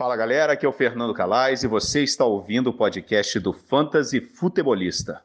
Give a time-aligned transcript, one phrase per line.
[0.00, 4.18] Fala galera, aqui é o Fernando Calais e você está ouvindo o podcast do Fantasy
[4.18, 5.22] Futebolista.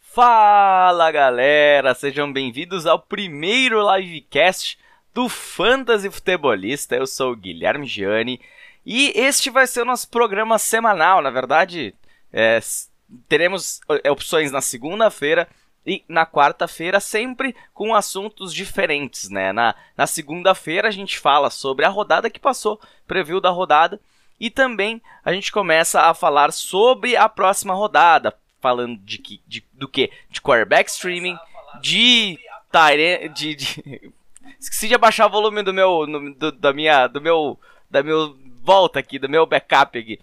[0.00, 4.82] Fala galera, sejam bem-vindos ao primeiro livecast
[5.14, 6.96] do Fantasy Futebolista.
[6.96, 8.40] Eu sou o Guilherme Gianni
[8.84, 11.22] e este vai ser o nosso programa semanal.
[11.22, 11.94] Na verdade,
[12.32, 12.58] é,
[13.28, 15.48] teremos é, opções na segunda-feira
[15.86, 19.52] e na quarta-feira, sempre com assuntos diferentes, né?
[19.52, 24.00] Na, na segunda-feira a gente fala sobre a rodada que passou, preview da rodada,
[24.40, 29.62] e também a gente começa a falar sobre a próxima rodada, falando de, que, de
[29.74, 30.10] do que?
[30.30, 31.36] De quarterback streaming,
[31.82, 32.38] de
[32.72, 34.12] Tyre, de, de
[34.58, 37.58] esqueci de abaixar o volume do meu do, da minha do meu
[37.90, 40.18] da meu volta aqui, do meu backup aqui.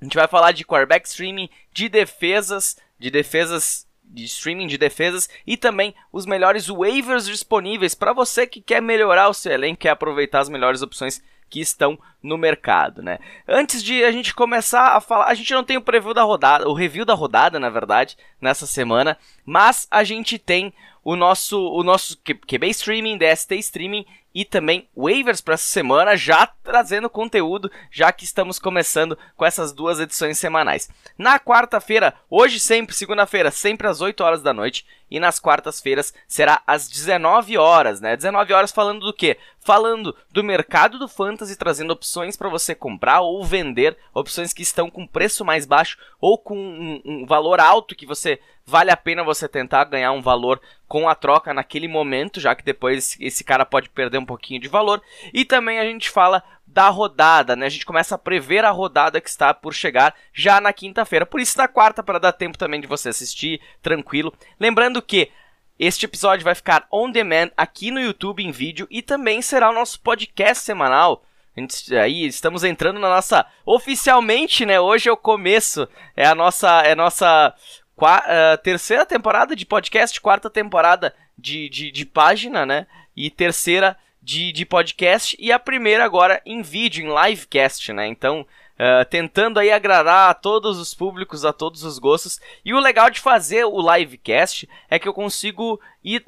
[0.00, 5.28] A gente vai falar de quarterback streaming, de defesas, de defesas de streaming de defesas
[5.46, 9.90] e também os melhores waivers disponíveis para você que quer melhorar o seu elenco, quer
[9.90, 13.18] aproveitar as melhores opções que estão no mercado, né?
[13.46, 16.68] Antes de a gente começar a falar, a gente não tem o preview da rodada,
[16.68, 20.72] o review da rodada, na verdade, nessa semana, mas a gente tem
[21.06, 24.04] o nosso o nosso QB Streaming, DST Streaming
[24.34, 29.72] e também waivers para essa semana, já trazendo conteúdo, já que estamos começando com essas
[29.72, 30.90] duas edições semanais.
[31.16, 36.62] Na quarta-feira, hoje sempre, segunda-feira, sempre às 8 horas da noite, e nas quartas-feiras será
[36.66, 38.16] às 19 horas, né?
[38.16, 39.38] 19 horas falando do quê?
[39.60, 44.90] Falando do mercado do fantasy, trazendo opções para você comprar ou vender, opções que estão
[44.90, 49.22] com preço mais baixo ou com um, um valor alto que você vale a pena
[49.22, 53.64] você tentar ganhar um valor com a troca naquele momento, já que depois esse cara
[53.64, 55.00] pode perder um pouquinho de valor.
[55.32, 56.42] E também a gente fala
[56.76, 57.64] da rodada, né?
[57.64, 61.24] A gente começa a prever a rodada que está por chegar já na quinta-feira.
[61.24, 64.30] Por isso na quarta para dar tempo também de você assistir tranquilo.
[64.60, 65.30] Lembrando que
[65.78, 69.72] este episódio vai ficar on demand aqui no YouTube em vídeo e também será o
[69.72, 71.24] nosso podcast semanal.
[71.56, 74.78] Gente, aí estamos entrando na nossa oficialmente, né?
[74.78, 77.54] Hoje é o começo, é a nossa é a nossa
[77.96, 82.86] uh, terceira temporada de podcast, quarta temporada de, de, de página, né?
[83.16, 88.08] E terceira de, de podcast e a primeira agora em vídeo, em livecast, né?
[88.08, 92.40] Então, uh, tentando aí agradar a todos os públicos, a todos os gostos.
[92.64, 96.26] E o legal de fazer o livecast é que eu consigo ir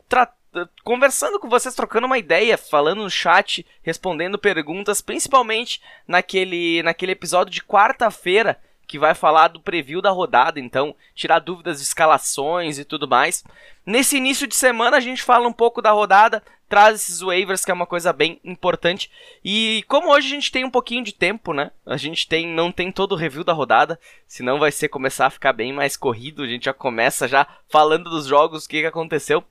[0.84, 7.52] conversando com vocês, trocando uma ideia, falando no chat, respondendo perguntas, principalmente naquele, naquele episódio
[7.52, 12.84] de quarta-feira que vai falar do preview da rodada, então tirar dúvidas de escalações e
[12.84, 13.44] tudo mais.
[13.84, 17.70] Nesse início de semana a gente fala um pouco da rodada, traz esses waivers que
[17.70, 19.10] é uma coisa bem importante.
[19.44, 21.70] E como hoje a gente tem um pouquinho de tempo, né?
[21.84, 25.30] A gente tem não tem todo o review da rodada, senão vai ser começar a
[25.30, 26.42] ficar bem mais corrido.
[26.42, 29.44] A gente já começa já falando dos jogos, o que, que aconteceu.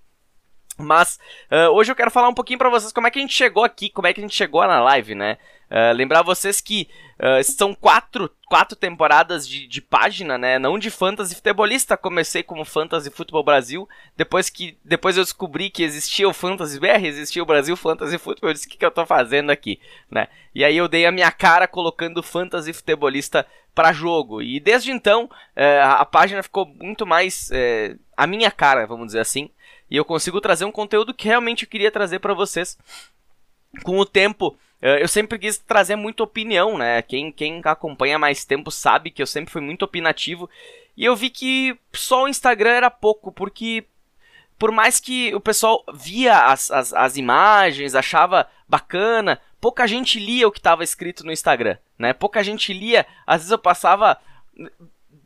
[0.78, 1.20] Mas
[1.52, 3.64] uh, hoje eu quero falar um pouquinho para vocês como é que a gente chegou
[3.64, 5.38] aqui, como é que a gente chegou na live, né?
[5.70, 6.88] Uh, lembrar vocês que
[7.20, 10.58] uh, são quatro, quatro temporadas de, de página, né?
[10.58, 11.98] Não de fantasy futebolista.
[11.98, 13.90] Comecei como Fantasy Futebol Brasil.
[14.16, 18.50] Depois que depois eu descobri que existia o Fantasy BR, existia o Brasil Fantasy Futebol.
[18.50, 20.28] Eu disse: o que, que eu tô fazendo aqui, né?
[20.56, 23.46] E aí eu dei a minha cara colocando Fantasy Futebolista
[23.76, 24.42] para jogo.
[24.42, 27.50] E desde então uh, a página ficou muito mais
[28.16, 29.50] a minha cara, vamos dizer assim
[29.90, 32.78] e eu consigo trazer um conteúdo que realmente eu queria trazer para vocês.
[33.84, 37.02] Com o tempo, eh, eu sempre quis trazer muita opinião, né?
[37.02, 40.50] Quem, quem acompanha mais tempo sabe que eu sempre fui muito opinativo.
[40.96, 43.86] E eu vi que só o Instagram era pouco, porque
[44.58, 50.48] por mais que o pessoal via as, as, as imagens, achava bacana, pouca gente lia
[50.48, 52.14] o que estava escrito no Instagram, né?
[52.14, 54.18] Pouca gente lia, às vezes eu passava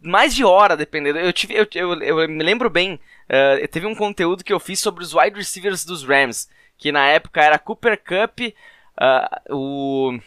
[0.02, 1.20] mais de hora, dependendo.
[1.20, 4.80] Eu, tive, eu, eu, eu me lembro bem, uh, teve um conteúdo que eu fiz
[4.80, 10.20] sobre os wide receivers dos Rams, que na época era Cooper Cup, uh, o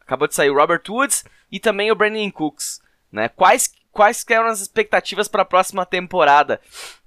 [0.00, 2.80] acabou de sair o Robert Woods e também o Brandon Cooks,
[3.12, 3.28] né?
[3.28, 6.60] Quais quais eram as expectativas para a próxima temporada?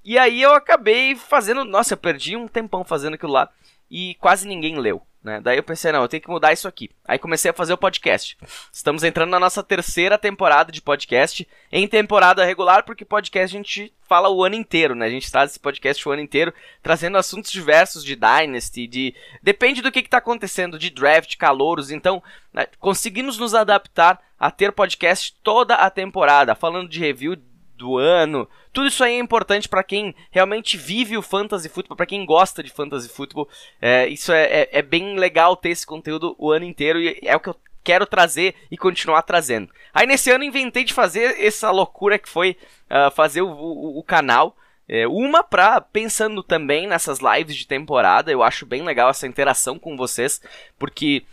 [0.03, 3.49] E aí eu acabei fazendo, nossa, eu perdi um tempão fazendo aquilo lá
[3.89, 5.01] e quase ninguém leu.
[5.23, 5.39] Né?
[5.39, 6.89] Daí eu pensei, não, eu tenho que mudar isso aqui.
[7.05, 8.37] Aí comecei a fazer o podcast.
[8.71, 13.93] Estamos entrando na nossa terceira temporada de podcast, em temporada regular, porque podcast a gente
[14.01, 15.05] fala o ano inteiro, né?
[15.05, 19.15] A gente traz esse podcast o ano inteiro, trazendo assuntos diversos de Dynasty, de.
[19.41, 21.89] Depende do que está acontecendo, de draft, calouros.
[21.89, 22.21] Então,
[22.51, 27.37] né, conseguimos nos adaptar a ter podcast toda a temporada, falando de review
[27.83, 28.47] do ano.
[28.71, 32.63] Tudo isso aí é importante para quem realmente vive o fantasy futebol, para quem gosta
[32.63, 33.47] de fantasy futebol.
[33.81, 37.35] É, isso é, é, é, bem legal ter esse conteúdo o ano inteiro e é
[37.35, 39.69] o que eu quero trazer e continuar trazendo.
[39.93, 42.57] Aí nesse ano inventei de fazer essa loucura que foi
[42.89, 44.55] uh, fazer o, o, o canal.
[44.87, 49.79] É, uma pra pensando também nessas lives de temporada, eu acho bem legal essa interação
[49.79, 50.41] com vocês,
[50.77, 51.23] porque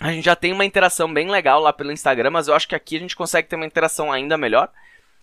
[0.00, 2.74] a gente já tem uma interação bem legal lá pelo Instagram, mas eu acho que
[2.74, 4.70] aqui a gente consegue ter uma interação ainda melhor.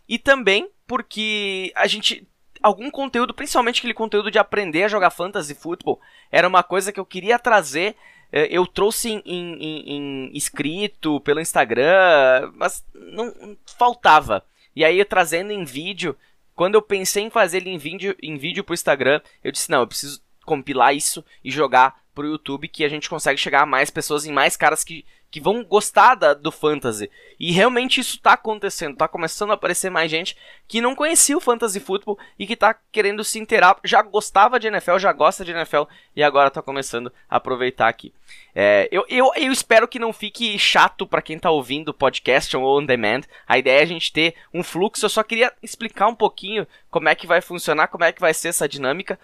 [0.09, 2.27] E também porque a gente
[2.61, 6.01] algum conteúdo, principalmente aquele conteúdo de aprender a jogar fantasy futebol,
[6.31, 7.95] era uma coisa que eu queria trazer.
[8.31, 14.43] É, eu trouxe em, em, em escrito pelo Instagram, mas não faltava.
[14.75, 16.17] E aí trazendo em vídeo,
[16.55, 19.81] quando eu pensei em fazer ele em vídeo, em vídeo pro Instagram, eu disse, não,
[19.81, 23.89] eu preciso compilar isso e jogar pro YouTube que a gente consegue chegar a mais
[23.89, 27.09] pessoas e mais caras que, que vão gostar da, do fantasy.
[27.39, 30.35] E realmente isso tá acontecendo, tá começando a aparecer mais gente
[30.67, 34.67] que não conhecia o fantasy futebol e que tá querendo se inteirar, já gostava de
[34.67, 35.83] NFL, já gosta de NFL
[36.15, 38.13] e agora tá começando a aproveitar aqui.
[38.53, 42.55] É, eu, eu, eu espero que não fique chato para quem tá ouvindo o podcast
[42.57, 43.21] ou on demand.
[43.47, 47.07] A ideia é a gente ter um fluxo, eu só queria explicar um pouquinho como
[47.07, 49.19] é que vai funcionar, como é que vai ser essa dinâmica.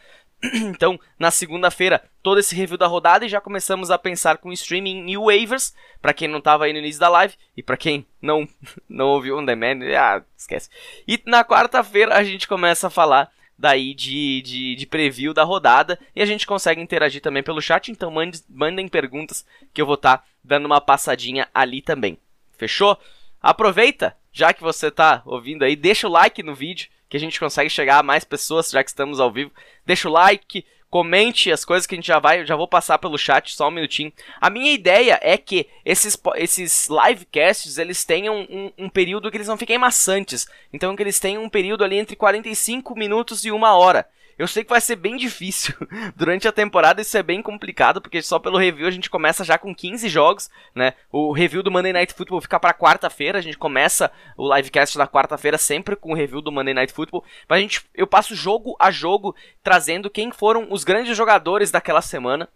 [0.76, 5.10] Então, na segunda-feira, todo esse review da rodada e já começamos a pensar com streaming
[5.10, 8.48] e waivers, para quem não estava aí no início da live e para quem não
[8.90, 10.70] não ouviu on demand, ah, esquece.
[11.08, 15.98] E na quarta-feira a gente começa a falar daí de, de, de, preview da rodada
[16.16, 19.96] e a gente consegue interagir também pelo chat, então mande, mandem perguntas que eu vou
[19.96, 22.18] estar tá dando uma passadinha ali também.
[22.58, 22.98] Fechou?
[23.42, 27.40] Aproveita, já que você está ouvindo aí, deixa o like no vídeo, que a gente
[27.40, 29.50] consegue chegar a mais pessoas, já que estamos ao vivo.
[29.86, 33.18] Deixa o like, comente as coisas que a gente já vai, já vou passar pelo
[33.18, 34.12] chat só um minutinho.
[34.42, 39.48] A minha ideia é que esses, esses livecasts eles tenham um, um, período que eles
[39.48, 40.46] não fiquem maçantes.
[40.74, 44.06] Então que eles tenham um período ali entre 45 minutos e uma hora.
[44.38, 45.74] Eu sei que vai ser bem difícil.
[46.16, 49.58] Durante a temporada isso é bem complicado, porque só pelo review a gente começa já
[49.58, 50.94] com 15 jogos, né?
[51.10, 55.08] O review do Monday Night Football fica para quarta-feira, a gente começa o livecast da
[55.08, 57.24] quarta-feira sempre com o review do Monday Night Football.
[57.48, 59.34] Mas a gente, eu passo jogo a jogo
[59.64, 62.50] trazendo quem foram os grandes jogadores daquela semana,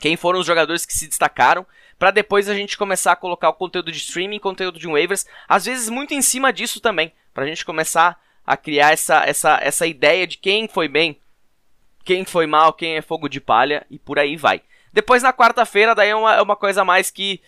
[0.00, 1.66] quem foram os jogadores que se destacaram,
[1.98, 5.66] para depois a gente começar a colocar o conteúdo de streaming, conteúdo de waivers, às
[5.66, 10.26] vezes muito em cima disso também, pra gente começar a criar essa, essa, essa ideia
[10.26, 11.18] de quem foi bem,
[12.04, 14.62] quem foi mal, quem é fogo de palha e por aí vai.
[14.92, 17.40] Depois na quarta-feira, daí é uma, é uma coisa mais que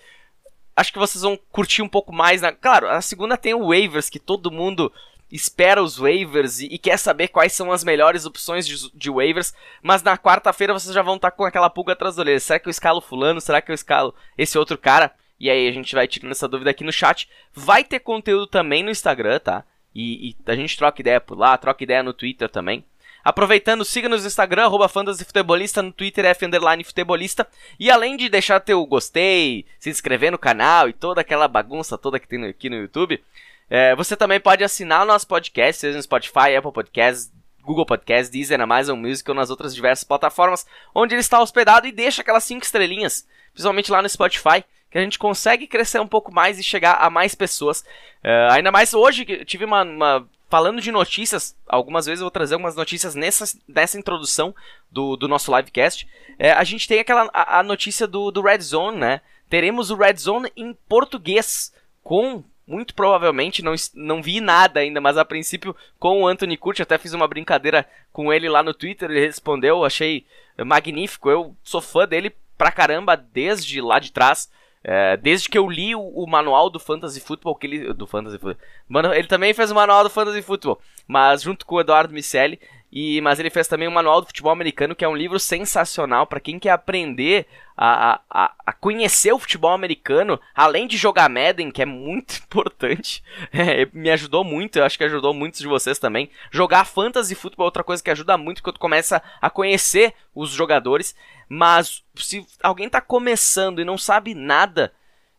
[0.74, 2.42] acho que vocês vão curtir um pouco mais.
[2.42, 2.52] Na...
[2.52, 4.92] Claro, a segunda tem o waivers, que todo mundo
[5.30, 9.52] espera os waivers e, e quer saber quais são as melhores opções de, de waivers,
[9.82, 12.38] mas na quarta-feira vocês já vão estar tá com aquela pulga atrás do orelha.
[12.38, 13.40] Será que eu escalo fulano?
[13.40, 15.12] Será que eu escalo esse outro cara?
[15.38, 17.28] E aí a gente vai tirando essa dúvida aqui no chat.
[17.52, 19.64] Vai ter conteúdo também no Instagram, tá?
[19.96, 22.84] E, e, a gente troca ideia por lá, troca ideia no Twitter também.
[23.24, 27.48] Aproveitando, siga-nos no Instagram, arroba Futebolista, no Twitter F underline futebolista.
[27.80, 32.20] E além de deixar teu gostei, se inscrever no canal e toda aquela bagunça toda
[32.20, 33.24] que tem aqui no YouTube,
[33.70, 37.32] é, você também pode assinar o nosso podcast, seja no Spotify, Apple Podcasts,
[37.62, 41.90] Google Podcasts, Deezer, Amazon Music ou nas outras diversas plataformas onde ele está hospedado e
[41.90, 46.32] deixa aquelas 5 estrelinhas, principalmente lá no Spotify que a gente consegue crescer um pouco
[46.32, 47.80] mais e chegar a mais pessoas.
[48.24, 52.30] Uh, ainda mais hoje, que tive uma, uma, Falando de notícias, algumas vezes eu vou
[52.30, 54.54] trazer algumas notícias nessa, nessa introdução
[54.88, 56.06] do, do nosso livecast.
[56.38, 59.20] É, a gente tem aquela a, a, notícia do, do Red Zone, né?
[59.50, 65.18] Teremos o Red Zone em português, com muito provavelmente, não, não vi nada ainda, mas
[65.18, 69.10] a princípio com o Anthony Curti, até fiz uma brincadeira com ele lá no Twitter,
[69.10, 70.24] ele respondeu, achei
[70.64, 74.48] magnífico, eu sou fã dele pra caramba desde lá de trás.
[74.88, 77.92] É, desde que eu li o, o, manual do Fantasy Football, que ele.
[77.92, 78.64] Do Fantasy Football.
[78.88, 82.60] Mano, ele também fez o manual do Fantasy Football, mas junto com o Eduardo Micelli.
[82.98, 86.26] E, mas ele fez também o Manual do Futebol Americano, que é um livro sensacional
[86.26, 91.70] para quem quer aprender a, a, a, conhecer o futebol americano, além de jogar Madden,
[91.70, 93.22] que é muito importante.
[93.52, 96.30] É, me ajudou muito, eu acho que ajudou muitos de vocês também.
[96.50, 101.14] Jogar Fantasy Football é outra coisa que ajuda muito quando começa a conhecer os jogadores.
[101.50, 104.90] Mas se alguém está começando e não sabe nada,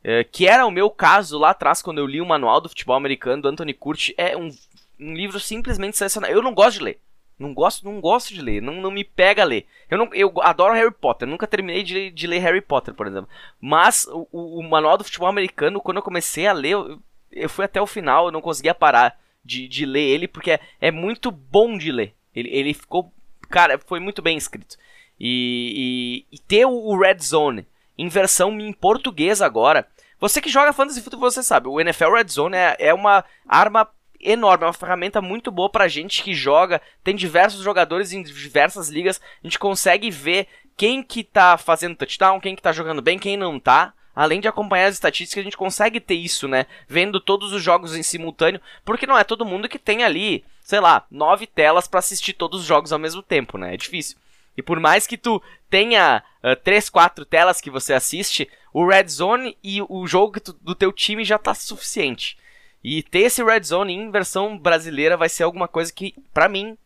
[0.03, 2.95] é, que era o meu caso lá atrás quando eu li o Manual do Futebol
[2.95, 4.55] Americano do Anthony Curti, é um,
[4.99, 6.29] um livro simplesmente sensacional.
[6.29, 7.06] Eu não gosto de ler.
[7.39, 9.67] Não gosto, não gosto de ler, não, não me pega ler.
[9.89, 13.29] Eu, não, eu adoro Harry Potter, nunca terminei de, de ler Harry Potter, por exemplo.
[13.61, 16.99] Mas o, o, manual do futebol americano, quando eu comecei a ler, eu,
[17.31, 20.59] eu fui até o final, eu não conseguia parar de, de ler ele, porque é,
[20.81, 22.15] é muito bom de ler.
[22.35, 23.13] Ele, ele ficou.
[23.49, 24.75] Cara, foi muito bem escrito.
[25.19, 27.67] E, e, e ter o Red Zone
[27.97, 29.87] em versão em português agora.
[30.19, 33.87] Você que joga Fantasy Football, você sabe, o NFL Red Zone é, é uma arma
[34.19, 38.89] enorme, é uma ferramenta muito boa pra gente que joga, tem diversos jogadores em diversas
[38.89, 43.17] ligas, a gente consegue ver quem que tá fazendo touchdown, quem que tá jogando bem,
[43.17, 43.93] quem não tá.
[44.15, 46.65] Além de acompanhar as estatísticas, a gente consegue ter isso, né?
[46.87, 50.79] Vendo todos os jogos em simultâneo, porque não é todo mundo que tem ali, sei
[50.79, 53.75] lá, nove telas para assistir todos os jogos ao mesmo tempo, né?
[53.75, 54.17] É difícil.
[54.57, 59.07] E por mais que tu tenha uh, três, quatro telas que você assiste, o Red
[59.07, 62.37] Zone e o jogo tu, do teu time já tá suficiente.
[62.83, 66.77] E ter esse Red Zone em versão brasileira vai ser alguma coisa que, para mim,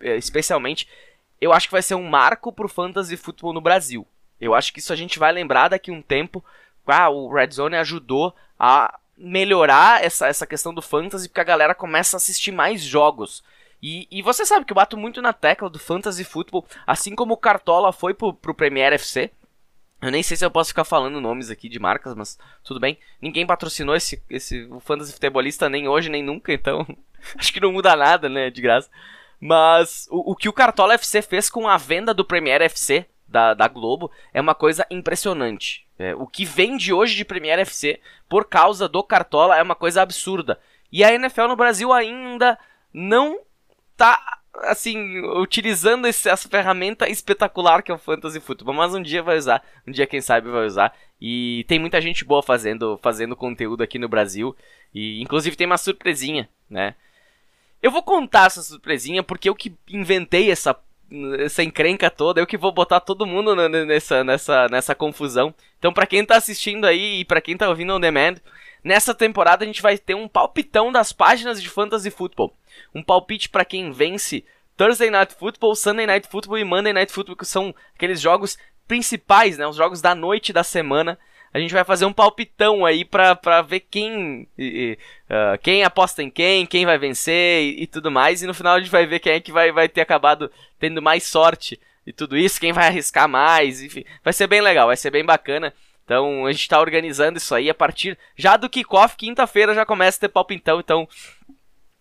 [0.00, 0.88] especialmente,
[1.40, 4.06] eu acho que vai ser um marco pro fantasy futebol no Brasil.
[4.40, 6.44] Eu acho que isso a gente vai lembrar daqui um tempo.
[6.86, 11.74] Ah, o Red Zone ajudou a melhorar essa, essa questão do fantasy, porque a galera
[11.74, 13.42] começa a assistir mais jogos.
[13.82, 17.34] E, e você sabe que eu bato muito na tecla do fantasy futebol, assim como
[17.34, 19.30] o Cartola foi pro, pro Premier FC.
[20.02, 22.98] Eu nem sei se eu posso ficar falando nomes aqui de marcas, mas tudo bem.
[23.20, 26.84] Ninguém patrocinou esse, esse o fantasy futebolista nem hoje nem nunca, então
[27.38, 28.90] acho que não muda nada, né, de graça.
[29.40, 33.54] Mas o, o que o Cartola FC fez com a venda do Premier FC da,
[33.54, 35.86] da Globo é uma coisa impressionante.
[35.96, 40.02] É, o que vende hoje de Premier FC por causa do Cartola é uma coisa
[40.02, 40.58] absurda.
[40.90, 42.58] E a NFL no Brasil ainda
[42.92, 43.38] não
[43.96, 49.22] tá assim, utilizando esse, essa ferramenta espetacular que é o Fantasy Football, mas um dia
[49.22, 50.94] vai usar, um dia quem sabe vai usar.
[51.20, 54.56] E tem muita gente boa fazendo, fazendo conteúdo aqui no Brasil,
[54.94, 56.94] e inclusive tem uma surpresinha, né?
[57.82, 60.76] Eu vou contar essa surpresinha porque eu que inventei essa
[61.40, 63.54] essa encrenca toda, eu que vou botar todo mundo
[63.84, 65.54] nessa, nessa, nessa confusão.
[65.78, 68.36] Então, para quem tá assistindo aí e para quem tá ouvindo on demand,
[68.82, 72.54] nessa temporada a gente vai ter um palpitão das páginas de Fantasy Football.
[72.94, 74.44] Um palpite para quem vence
[74.76, 78.58] Thursday Night Football, Sunday Night Football e Monday Night Football, que são aqueles jogos
[78.88, 81.18] principais, né, os jogos da noite da semana
[81.54, 86.30] a gente vai fazer um palpitão aí pra, pra ver quem, uh, quem aposta em
[86.30, 88.42] quem, quem vai vencer e, e, tudo mais.
[88.42, 91.02] E no final a gente vai ver quem é que vai, vai ter acabado tendo
[91.02, 94.02] mais sorte e tudo isso, quem vai arriscar mais, enfim.
[94.24, 95.74] Vai ser bem legal, vai ser bem bacana.
[96.04, 100.18] Então a gente tá organizando isso aí a partir já do kickoff, quinta-feira já começa
[100.18, 101.08] a ter palpitão, então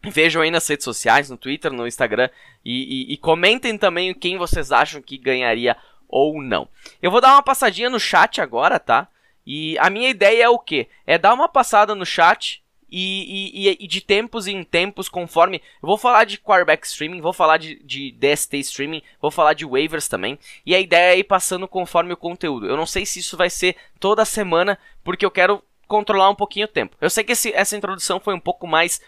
[0.03, 2.29] vejam aí nas redes sociais, no Twitter, no Instagram
[2.65, 5.77] e, e, e comentem também quem vocês acham que ganharia
[6.08, 6.67] ou não.
[7.01, 9.08] Eu vou dar uma passadinha no chat agora, tá?
[9.46, 10.89] E a minha ideia é o quê?
[11.05, 15.62] É dar uma passada no chat e, e, e, de tempos em tempos, conforme.
[15.81, 19.65] Eu vou falar de quarterback streaming, vou falar de, de DST streaming, vou falar de
[19.65, 20.38] waivers também.
[20.65, 22.67] E a ideia é ir passando conforme o conteúdo.
[22.67, 26.65] Eu não sei se isso vai ser toda semana, porque eu quero controlar um pouquinho
[26.65, 26.98] o tempo.
[27.00, 29.01] Eu sei que esse, essa introdução foi um pouco mais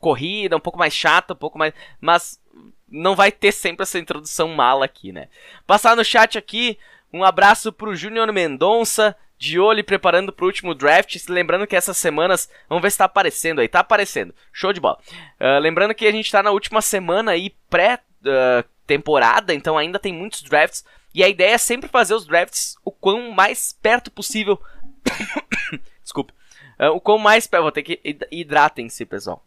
[0.00, 1.74] corrida, um pouco mais chata, um pouco mais.
[2.00, 2.40] Mas
[2.88, 5.28] não vai ter sempre essa introdução mala aqui, né?
[5.66, 6.78] Passar no chat aqui.
[7.12, 11.16] Um abraço pro Júnior Mendonça, de olho e preparando pro último draft.
[11.28, 14.34] Lembrando que essas semanas, vamos ver se tá aparecendo aí, tá aparecendo.
[14.52, 14.98] Show de bola.
[15.40, 20.12] Uh, lembrando que a gente tá na última semana aí pré-temporada, uh, então ainda tem
[20.12, 20.84] muitos drafts.
[21.14, 24.60] E a ideia é sempre fazer os drafts o quão mais perto possível.
[26.02, 26.32] Desculpe.
[26.78, 27.62] Uh, o quão mais perto.
[27.62, 29.44] Vou ter que hidratem-se, pessoal.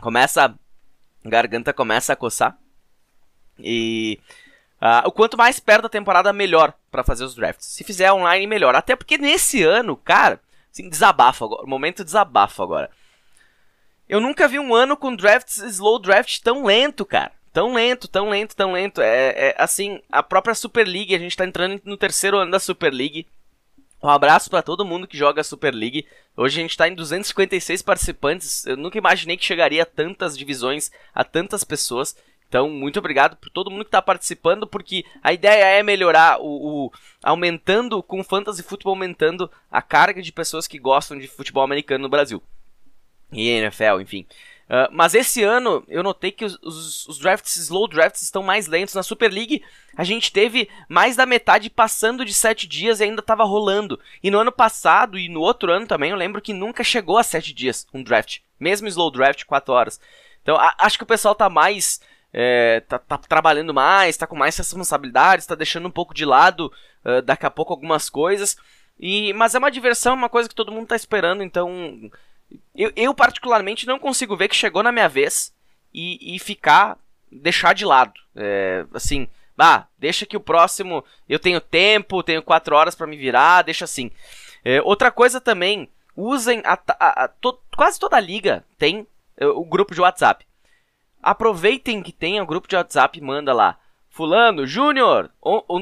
[0.00, 0.54] Começa.
[1.24, 2.58] A garganta começa a coçar.
[3.58, 4.20] E
[4.84, 7.68] Uh, o quanto mais perto da temporada, melhor para fazer os drafts.
[7.68, 8.74] Se fizer online, melhor.
[8.74, 10.38] Até porque nesse ano, cara,
[10.70, 11.66] assim, desabafo agora.
[11.66, 12.90] Momento desabafo agora.
[14.06, 17.32] Eu nunca vi um ano com drafts, slow draft tão lento, cara.
[17.50, 19.00] Tão lento, tão lento, tão lento.
[19.00, 22.60] É, é assim, a própria Super League, a gente tá entrando no terceiro ano da
[22.60, 23.26] Super League.
[24.02, 26.06] Um abraço para todo mundo que joga a Super League.
[26.36, 28.66] Hoje a gente tá em 256 participantes.
[28.66, 32.14] Eu nunca imaginei que chegaria a tantas divisões, a tantas pessoas.
[32.54, 36.84] Então, muito obrigado por todo mundo que está participando, porque a ideia é melhorar o,
[36.86, 42.02] o, aumentando com fantasy futebol aumentando a carga de pessoas que gostam de futebol americano
[42.02, 42.40] no Brasil
[43.32, 44.24] e NFL, enfim.
[44.66, 48.68] Uh, mas esse ano eu notei que os, os, os, drafts, slow drafts, estão mais
[48.68, 48.94] lentos.
[48.94, 49.60] Na Super League
[49.96, 53.98] a gente teve mais da metade passando de 7 dias e ainda estava rolando.
[54.22, 57.24] E no ano passado e no outro ano também eu lembro que nunca chegou a
[57.24, 60.00] 7 dias um draft, mesmo slow draft 4 horas.
[60.40, 62.00] Então a, acho que o pessoal tá mais
[62.36, 66.72] é, tá, tá, trabalhando mais, tá com mais responsabilidades, tá deixando um pouco de lado
[67.04, 68.56] uh, daqui a pouco algumas coisas.
[68.98, 72.10] E, mas é uma diversão, uma coisa que todo mundo tá esperando, então.
[72.74, 75.54] Eu, eu particularmente não consigo ver que chegou na minha vez
[75.92, 76.98] e, e ficar.
[77.30, 78.14] deixar de lado.
[78.34, 81.04] É, assim, bah, deixa que o próximo.
[81.28, 84.10] Eu tenho tempo, tenho quatro horas para me virar, deixa assim.
[84.64, 89.06] É, outra coisa também, usem a, a, a to, quase toda liga tem
[89.40, 90.44] o grupo de WhatsApp.
[91.24, 93.78] Aproveitem que tem o grupo de WhatsApp e manda lá.
[94.10, 95.30] Fulano, Júnior,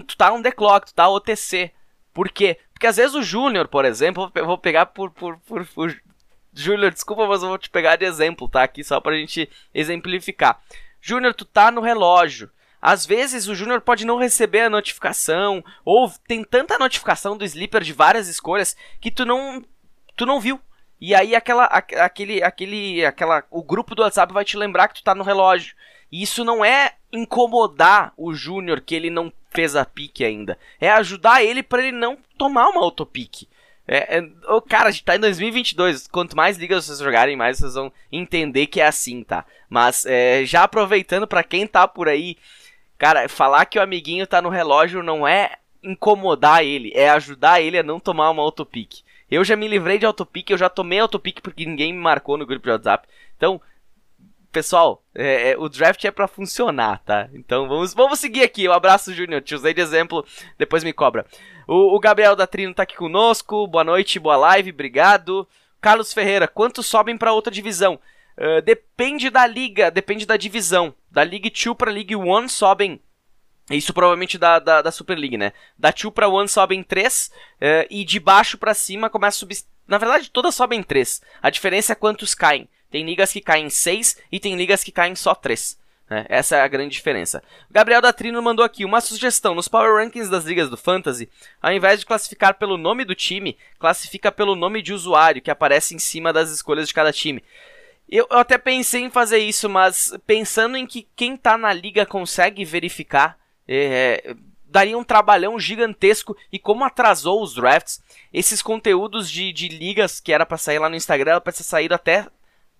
[0.06, 1.72] tu tá on the clock, tu tá OTC.
[2.14, 2.58] Por quê?
[2.72, 6.00] Porque às vezes o Júnior, por exemplo, eu vou pegar por, por, por, por
[6.54, 8.62] Júnior, desculpa, mas eu vou te pegar de exemplo, tá?
[8.62, 10.62] Aqui só pra gente exemplificar.
[11.00, 12.48] Júnior, tu tá no relógio.
[12.80, 17.82] Às vezes o Júnior pode não receber a notificação, ou tem tanta notificação do Sleeper
[17.82, 19.64] de várias escolhas que tu não
[20.16, 20.60] tu não viu.
[21.04, 25.02] E aí aquela aquele aquele aquela o grupo do WhatsApp vai te lembrar que tu
[25.02, 25.74] tá no relógio.
[26.12, 30.56] E isso não é incomodar o Júnior que ele não fez a pique ainda.
[30.80, 33.48] É ajudar ele para ele não tomar uma autopique.
[33.84, 36.06] É, é, oh, cara, a gente tá em 2022.
[36.06, 39.44] Quanto mais ligas vocês jogarem, mais vocês vão entender que é assim, tá?
[39.68, 42.36] Mas é, já aproveitando para quem tá por aí,
[42.96, 47.76] cara, falar que o amiguinho tá no relógio não é incomodar ele, é ajudar ele
[47.76, 49.02] a não tomar uma autopique.
[49.32, 52.44] Eu já me livrei de autopique, eu já tomei autopique porque ninguém me marcou no
[52.44, 53.08] grupo de WhatsApp.
[53.34, 53.58] Então,
[54.52, 57.30] pessoal, é, é, o draft é para funcionar, tá?
[57.32, 58.68] Então vamos, vamos seguir aqui.
[58.68, 59.40] Um abraço, Júnior.
[59.40, 60.22] Te usei de exemplo,
[60.58, 61.24] depois me cobra.
[61.66, 63.66] O, o Gabriel da Trino tá aqui conosco.
[63.66, 65.48] Boa noite, boa live, obrigado.
[65.80, 67.98] Carlos Ferreira, quantos sobem para outra divisão?
[68.36, 70.94] Uh, depende da liga, depende da divisão.
[71.10, 73.00] Da League 2 para League 1 sobem.
[73.76, 75.52] Isso provavelmente da, da, da Super League, né?
[75.78, 79.58] Da 2 para 1 sobem 3 uh, e de baixo para cima começa a subir.
[79.86, 81.22] Na verdade, todas sobem 3.
[81.42, 82.68] A diferença é quantos caem.
[82.90, 85.78] Tem ligas que caem 6 e tem ligas que caem só 3.
[86.08, 86.26] Né?
[86.28, 87.42] Essa é a grande diferença.
[87.70, 89.54] Gabriel da Trino mandou aqui uma sugestão.
[89.54, 91.28] Nos Power Rankings das ligas do Fantasy,
[91.60, 95.94] ao invés de classificar pelo nome do time, classifica pelo nome de usuário que aparece
[95.94, 97.42] em cima das escolhas de cada time.
[98.10, 102.04] Eu, eu até pensei em fazer isso, mas pensando em que quem está na liga
[102.04, 108.02] consegue verificar, é, daria um trabalhão gigantesco e como atrasou os drafts,
[108.32, 111.62] esses conteúdos de, de ligas que era para sair lá no Instagram, era para ter
[111.62, 112.26] saído até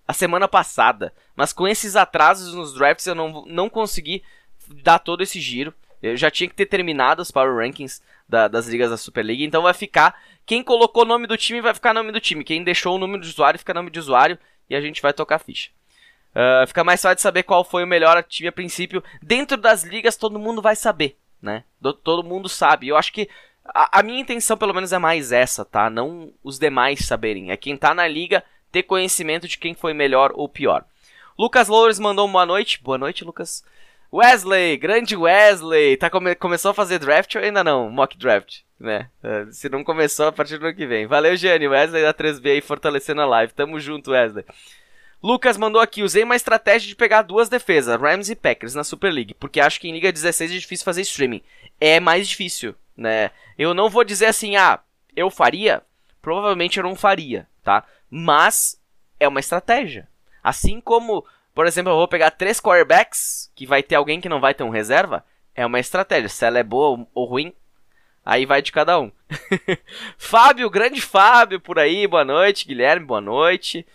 [0.08, 1.12] a semana passada.
[1.36, 4.22] Mas com esses atrasos nos drafts eu não, não consegui
[4.82, 5.74] dar todo esse giro.
[6.02, 9.44] Eu já tinha que ter terminado os Power Rankings da, das ligas da Super League.
[9.44, 10.20] Então vai ficar.
[10.44, 12.42] Quem colocou o nome do time vai ficar nome do time.
[12.42, 14.38] Quem deixou o nome de usuário fica nome de usuário.
[14.68, 15.70] E a gente vai tocar ficha.
[16.34, 19.02] Uh, fica mais fácil de saber qual foi o melhor time a princípio.
[19.22, 21.64] Dentro das ligas todo mundo vai saber, né?
[22.02, 22.88] Todo mundo sabe.
[22.88, 23.28] Eu acho que
[23.64, 25.90] a, a minha intenção pelo menos é mais essa, tá?
[25.90, 27.50] Não os demais saberem.
[27.50, 30.84] É quem tá na liga ter conhecimento de quem foi melhor ou pior.
[31.38, 32.82] Lucas Loures mandou uma boa noite.
[32.82, 33.62] Boa noite, Lucas.
[34.12, 37.88] Wesley, grande Wesley, tá come começou a fazer draft ou ainda não?
[37.88, 39.08] Mock draft, né?
[39.24, 41.06] Uh, se não começou, a partir do ano que vem.
[41.06, 43.54] Valeu, Gianni, Wesley da 3B aí fortalecendo a live.
[43.54, 44.44] Tamo junto, Wesley.
[45.22, 49.12] Lucas mandou aqui, usei uma estratégia de pegar duas defesas, Rams e Packers, na Super
[49.12, 51.42] League, porque acho que em Liga 16 é difícil fazer streaming.
[51.80, 53.30] É mais difícil, né?
[53.56, 54.80] Eu não vou dizer assim, ah,
[55.14, 55.82] eu faria?
[56.20, 57.84] Provavelmente eu não faria, tá?
[58.10, 58.80] Mas
[59.20, 60.08] é uma estratégia.
[60.42, 64.40] Assim como, por exemplo, eu vou pegar três quarterbacks, que vai ter alguém que não
[64.40, 66.28] vai ter um reserva, é uma estratégia.
[66.28, 67.52] Se ela é boa ou ruim,
[68.24, 69.12] aí vai de cada um.
[70.18, 72.66] Fábio, grande Fábio por aí, boa noite.
[72.66, 73.86] Guilherme, boa noite.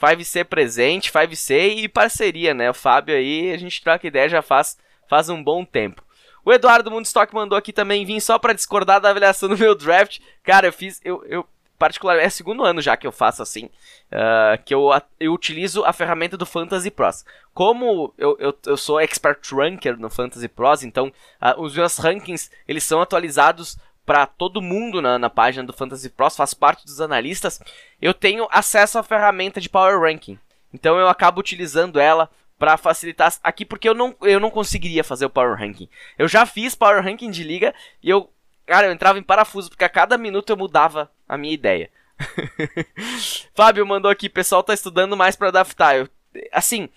[0.00, 2.70] 5C presente, 5C e parceria, né?
[2.70, 4.78] O Fábio aí, a gente troca ideia já faz,
[5.08, 6.02] faz um bom tempo.
[6.44, 10.20] O Eduardo Mundstock mandou aqui também, vim só para discordar da avaliação do meu draft.
[10.44, 11.44] Cara, eu fiz, eu, eu
[11.76, 15.92] particular, é segundo ano já que eu faço assim, uh, que eu, eu utilizo a
[15.92, 17.24] ferramenta do Fantasy Pros.
[17.52, 22.50] Como eu, eu, eu sou expert ranker no Fantasy Pros, então uh, os meus rankings
[22.66, 23.76] eles são atualizados
[24.06, 27.60] para todo mundo na, na página do Fantasy Pros, faz parte dos analistas.
[28.00, 30.38] Eu tenho acesso à ferramenta de Power Ranking,
[30.72, 35.26] então eu acabo utilizando ela para facilitar aqui porque eu não, eu não conseguiria fazer
[35.26, 35.88] o Power Ranking.
[36.16, 38.30] Eu já fiz Power Ranking de liga e eu
[38.66, 41.88] Cara, eu entrava em parafuso, porque a cada minuto eu mudava a minha ideia.
[43.54, 45.96] Fábio mandou aqui, pessoal tá estudando mais para adaptar.
[45.96, 46.08] Eu,
[46.52, 46.88] assim,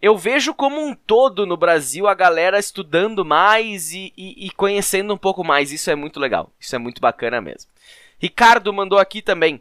[0.00, 5.12] eu vejo como um todo no Brasil a galera estudando mais e, e, e, conhecendo
[5.12, 5.72] um pouco mais.
[5.72, 6.52] Isso é muito legal.
[6.58, 7.70] Isso é muito bacana mesmo.
[8.18, 9.60] Ricardo mandou aqui também.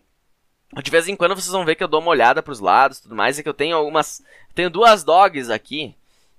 [0.84, 3.16] De vez em quando vocês vão ver que eu dou uma olhada pros lados tudo
[3.16, 3.40] mais.
[3.40, 4.24] É que eu tenho algumas.
[4.54, 5.96] Tenho duas dogs aqui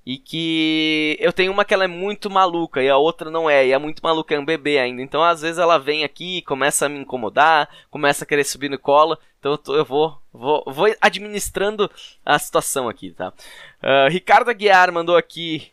[0.08, 3.66] e que eu tenho uma que ela é muito maluca e a outra não é,
[3.66, 5.02] e é muito maluca, é um bebê ainda.
[5.02, 8.78] Então às vezes ela vem aqui, começa a me incomodar, começa a querer subir no
[8.78, 9.18] colo.
[9.38, 11.90] Então eu, tô, eu vou, vou, vou administrando
[12.24, 13.34] a situação aqui, tá?
[13.82, 15.70] Uh, Ricardo Aguiar mandou aqui.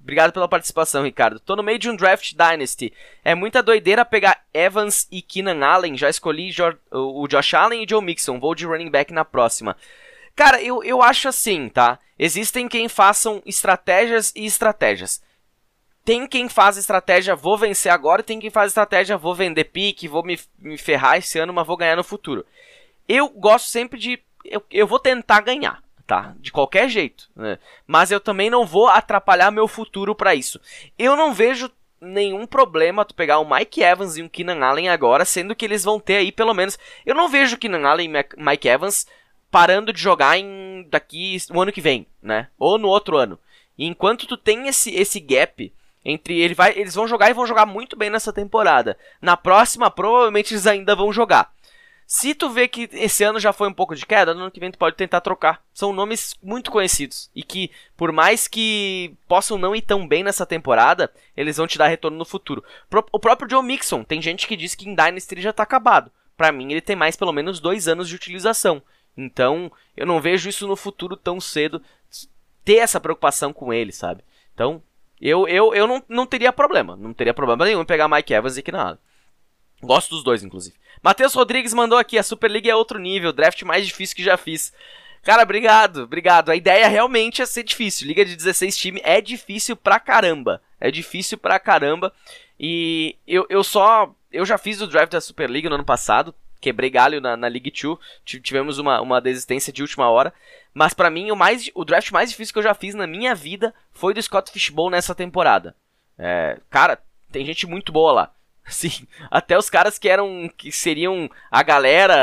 [0.00, 1.38] Obrigado pela participação, Ricardo.
[1.38, 2.90] Tô no meio de um draft Dynasty.
[3.22, 5.94] É muita doideira pegar Evans e Keenan Allen.
[5.94, 6.50] Já escolhi
[6.90, 8.40] o Josh Allen e Joe Mixon.
[8.40, 9.76] Vou de running back na próxima.
[10.34, 11.98] Cara, eu, eu acho assim, tá?
[12.18, 15.22] Existem quem façam estratégias e estratégias.
[16.04, 20.22] Tem quem faz estratégia, vou vencer agora, tem quem faz estratégia, vou vender pique, vou
[20.22, 22.44] me, me ferrar esse ano, mas vou ganhar no futuro.
[23.08, 24.20] Eu gosto sempre de.
[24.44, 26.34] Eu, eu vou tentar ganhar, tá?
[26.38, 27.30] De qualquer jeito.
[27.34, 27.58] Né?
[27.86, 30.60] Mas eu também não vou atrapalhar meu futuro para isso.
[30.98, 31.70] Eu não vejo
[32.00, 35.84] nenhum problema tu pegar o Mike Evans e o Keenan Allen agora, sendo que eles
[35.84, 36.78] vão ter aí pelo menos.
[37.06, 39.06] Eu não vejo Keenan Allen e Mike Evans
[39.54, 42.48] parando de jogar em daqui o ano que vem, né?
[42.58, 43.38] Ou no outro ano.
[43.78, 45.72] E enquanto tu tem esse, esse gap
[46.04, 48.98] entre ele vai, eles vão jogar e vão jogar muito bem nessa temporada.
[49.22, 51.52] Na próxima, provavelmente eles ainda vão jogar.
[52.04, 54.58] Se tu vê que esse ano já foi um pouco de queda, no ano que
[54.58, 55.62] vem tu pode tentar trocar.
[55.72, 60.44] São nomes muito conhecidos e que, por mais que possam não ir tão bem nessa
[60.44, 62.64] temporada, eles vão te dar retorno no futuro.
[63.12, 66.10] O próprio Joe Mixon, tem gente que diz que em Dynasty já tá acabado.
[66.36, 68.82] Para mim, ele tem mais pelo menos dois anos de utilização.
[69.16, 71.80] Então, eu não vejo isso no futuro tão cedo
[72.64, 74.22] ter essa preocupação com ele, sabe?
[74.54, 74.82] Então,
[75.20, 76.96] eu, eu, eu não, não teria problema.
[76.96, 78.98] Não teria problema nenhum em pegar Mike Evans e nada.
[79.82, 80.76] Gosto dos dois, inclusive.
[81.02, 84.36] Matheus Rodrigues mandou aqui, a Super League é outro nível, draft mais difícil que já
[84.36, 84.72] fiz.
[85.22, 86.50] Cara, obrigado, obrigado.
[86.50, 88.06] A ideia realmente é ser difícil.
[88.06, 90.60] Liga de 16 times é difícil pra caramba.
[90.78, 92.12] É difícil pra caramba.
[92.58, 94.14] E eu, eu só.
[94.30, 96.34] Eu já fiz o draft da Super League no ano passado.
[96.64, 97.98] Quebrei galho na, na League 2.
[98.24, 100.32] Tivemos uma, uma desistência de última hora.
[100.72, 103.34] Mas para mim, o, mais, o draft mais difícil que eu já fiz na minha
[103.34, 105.76] vida foi do Scott Fishbowl nessa temporada.
[106.18, 106.98] É, cara,
[107.30, 108.32] tem gente muito boa lá.
[108.66, 110.50] Sim, até os caras que eram.
[110.56, 112.14] que seriam a galera,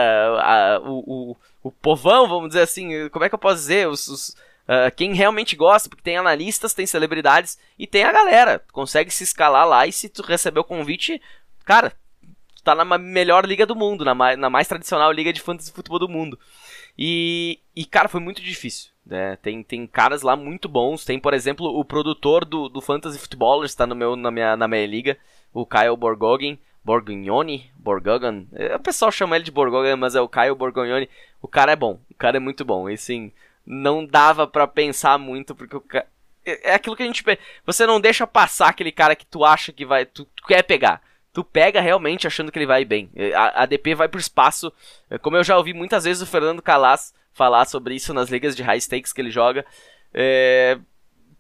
[0.42, 3.88] a, o, o, o povão, vamos dizer assim, como é que eu posso dizer?
[3.88, 8.60] Os, os uh, quem realmente gosta, porque tem analistas, tem celebridades e tem a galera.
[8.72, 11.22] Consegue se escalar lá e se tu receber o convite,
[11.64, 11.94] cara,
[12.62, 15.72] tu tá na melhor liga do mundo, na mais, na mais tradicional liga de fantasy
[15.72, 16.40] futebol do mundo.
[16.98, 18.92] E, e cara, foi muito difícil.
[19.06, 19.36] Né?
[19.38, 21.04] Tem, tem caras lá muito bons.
[21.04, 24.68] Tem, por exemplo, o produtor do, do Fantasy Football, está no meu, na, minha, na
[24.68, 25.18] minha liga
[25.54, 30.30] o Kyle Borgogin, Borgognoni, Borgogan, é, o pessoal chama ele de Borgogan, mas é o
[30.30, 31.10] Kyle Borgognoni.
[31.42, 32.90] O cara é bom, o cara é muito bom.
[32.90, 33.32] E sim,
[33.66, 36.08] não dava para pensar muito porque o cara
[36.46, 37.24] é, é aquilo que a gente
[37.66, 41.02] você não deixa passar aquele cara que tu acha que vai, tu, tu quer pegar.
[41.34, 43.10] Tu pega realmente achando que ele vai bem.
[43.16, 44.72] É, a, DP vai pro espaço,
[45.10, 48.56] é, como eu já ouvi muitas vezes o Fernando Calas falar sobre isso nas ligas
[48.56, 49.66] de high stakes que ele joga.
[50.14, 50.78] É,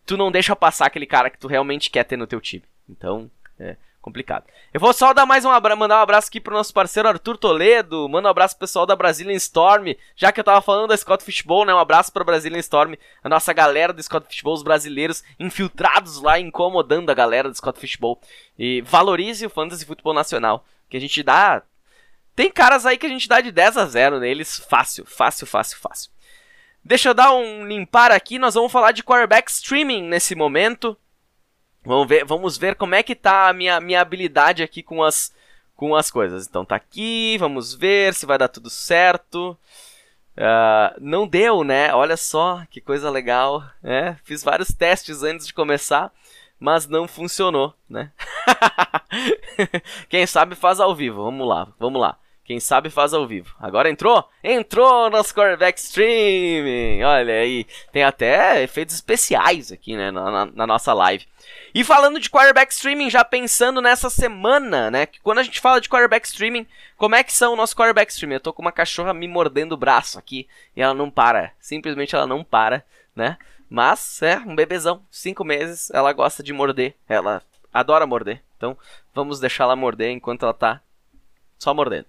[0.06, 2.64] tu não deixa passar aquele cara que tu realmente quer ter no teu time.
[2.90, 4.46] Então, é, complicado.
[4.74, 7.38] Eu vou só dar mais um abraço, mandar um abraço aqui pro nosso parceiro Arthur
[7.38, 10.98] Toledo, manda um abraço pro pessoal da Brazilian Storm, já que eu tava falando da
[10.98, 14.64] Scott Fishbowl, né, um abraço pra Brazilian Storm, a nossa galera do Scott Fishbowl, os
[14.64, 18.20] brasileiros infiltrados lá, incomodando a galera do Scott Fishbowl,
[18.58, 21.62] e valorize o Fantasy Futebol Nacional, que a gente dá...
[22.36, 25.78] Tem caras aí que a gente dá de 10 a 0 neles, fácil, fácil, fácil,
[25.78, 26.12] fácil.
[26.84, 30.98] Deixa eu dar um limpar aqui, nós vamos falar de quarterback streaming nesse momento.
[31.84, 35.34] Vamos ver, vamos ver como é que tá a minha, minha habilidade aqui com as,
[35.76, 36.48] com as coisas.
[36.48, 39.58] Então tá aqui, vamos ver se vai dar tudo certo.
[40.38, 41.94] Uh, não deu, né?
[41.94, 43.64] Olha só que coisa legal.
[43.82, 44.18] né?
[44.24, 46.12] fiz vários testes antes de começar,
[46.60, 48.12] mas não funcionou, né?
[50.08, 51.24] Quem sabe faz ao vivo.
[51.24, 52.18] Vamos lá, vamos lá.
[52.52, 53.56] Quem sabe faz ao vivo.
[53.62, 54.30] Agora entrou?
[54.44, 57.02] Entrou nosso quarterback streaming.
[57.02, 61.26] Olha aí, tem até efeitos especiais aqui, né, na, na, na nossa live.
[61.74, 65.06] E falando de quarterback streaming, já pensando nessa semana, né?
[65.06, 68.12] Que quando a gente fala de quarterback streaming, como é que são o nosso quarterback
[68.12, 68.36] streaming?
[68.36, 71.54] Eu tô com uma cachorra me mordendo o braço aqui e ela não para.
[71.58, 72.84] Simplesmente ela não para,
[73.16, 73.38] né?
[73.70, 77.42] Mas é um bebezão, cinco meses, ela gosta de morder, ela
[77.74, 78.44] adora morder.
[78.58, 78.78] Então
[79.16, 80.82] vamos deixar ela morder enquanto ela tá
[81.62, 82.06] só mordendo.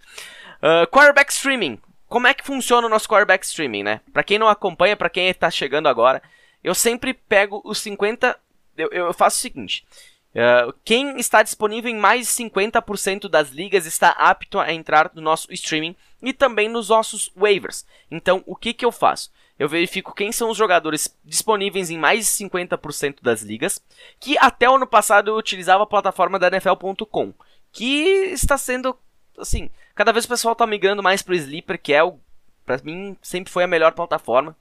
[0.63, 1.79] Uh, quarterback streaming.
[2.09, 4.01] Como é que funciona o nosso quarterback streaming, né?
[4.13, 6.23] Pra quem não acompanha, para quem tá chegando agora,
[6.63, 8.39] eu sempre pego os 50
[8.77, 9.85] eu, eu faço o seguinte.
[10.31, 15.21] Uh, quem está disponível em mais de 50% das ligas está apto a entrar no
[15.21, 17.87] nosso streaming e também nos nossos waivers.
[18.11, 19.31] Então, o que, que eu faço?
[19.59, 23.81] Eu verifico quem são os jogadores disponíveis em mais de 50% das ligas,
[24.19, 27.35] que até o ano passado eu utilizava a plataforma da NFL.com,
[27.71, 27.85] que
[28.33, 28.97] está sendo,
[29.39, 32.19] assim, cada vez o pessoal está migrando mais para o Sleeper, que é o,
[32.65, 34.57] para mim, sempre foi a melhor plataforma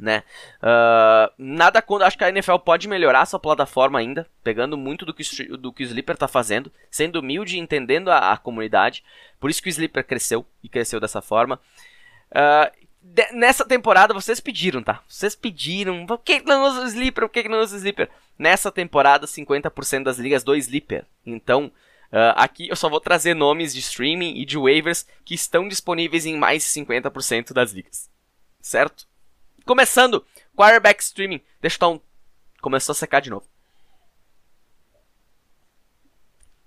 [0.00, 0.22] né?
[0.62, 5.12] Uh, nada contra, acho que a NFL pode melhorar sua plataforma ainda, pegando muito do
[5.12, 5.22] que,
[5.56, 9.04] do que o Sleeper está fazendo, sendo humilde e entendendo a, a, comunidade.
[9.38, 11.60] Por isso que o Sleeper cresceu e cresceu dessa forma.
[12.30, 15.02] Uh, de, nessa temporada vocês pediram, tá?
[15.08, 17.28] Vocês pediram, por que não usa o Sleeper?
[17.28, 18.08] Por que não usa o Sleeper?
[18.38, 21.04] Nessa temporada, 50% das ligas do Sleeper.
[21.26, 21.72] Então,
[22.12, 26.26] uh, aqui eu só vou trazer nomes de streaming e de waivers que estão disponíveis
[26.26, 28.10] em mais de 50% das ligas.
[28.60, 29.06] Certo?
[29.64, 30.24] Começando,
[30.56, 31.40] quarterback streaming.
[31.60, 32.00] Deixa eu dar um.
[32.60, 33.46] Começou a secar de novo.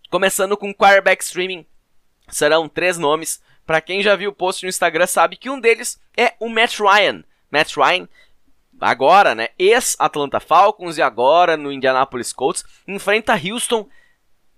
[0.09, 1.65] Começando com quarterback streaming.
[2.27, 3.41] Serão três nomes.
[3.65, 6.79] Para quem já viu o post no Instagram sabe que um deles é o Matt
[6.79, 7.23] Ryan.
[7.49, 8.07] Matt Ryan,
[8.79, 9.49] agora, né?
[9.57, 13.87] Ex-Atlanta Falcons e agora no Indianapolis Colts, enfrenta Houston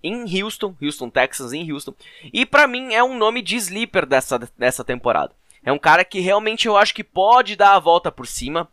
[0.04, 1.94] em Houston, Houston Texans em Houston.
[2.32, 5.34] E para mim é um nome de sleeper dessa, dessa temporada.
[5.64, 8.68] É um cara que realmente eu acho que pode dar a volta por cima.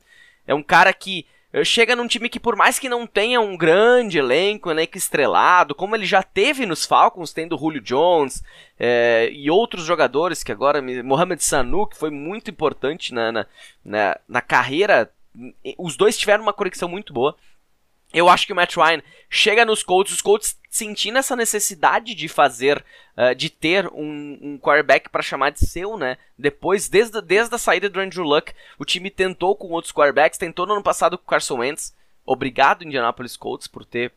[0.47, 3.57] É um cara que eh, chega num time que por mais que não tenha um
[3.57, 8.43] grande elenco, elenco estrelado, como ele já teve nos Falcons, tendo Julio Jones
[8.79, 13.47] é, e outros jogadores que agora, Mohamed Sanu, que foi muito importante na, na,
[13.85, 15.13] na, na carreira,
[15.79, 17.37] os dois tiveram uma conexão muito boa.
[18.13, 22.29] Eu acho que o Matt Ryan chega nos Colts, os Colts sentindo essa necessidade de
[22.29, 22.85] fazer,
[23.17, 26.19] uh, de ter um, um quarterback para chamar de seu, né?
[26.37, 30.67] Depois, desde, desde a saída do Andrew Luck, o time tentou com outros quarterbacks, tentou
[30.67, 31.95] no ano passado com o Carson Wentz.
[32.27, 34.13] Obrigado, Indianapolis Colts, por ter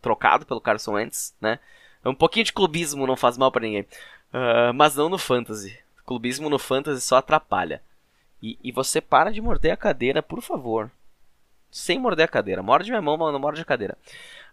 [0.00, 1.58] trocado pelo Carson Wentz, né?
[2.04, 3.82] Um pouquinho de clubismo não faz mal para ninguém.
[3.82, 5.76] Uh, mas não no fantasy.
[6.06, 7.82] Clubismo no fantasy só atrapalha.
[8.40, 10.90] E, e você para de morder a cadeira, por favor
[11.76, 12.62] sem morder a cadeira.
[12.62, 13.96] Morde minha mão, mas não morde a cadeira.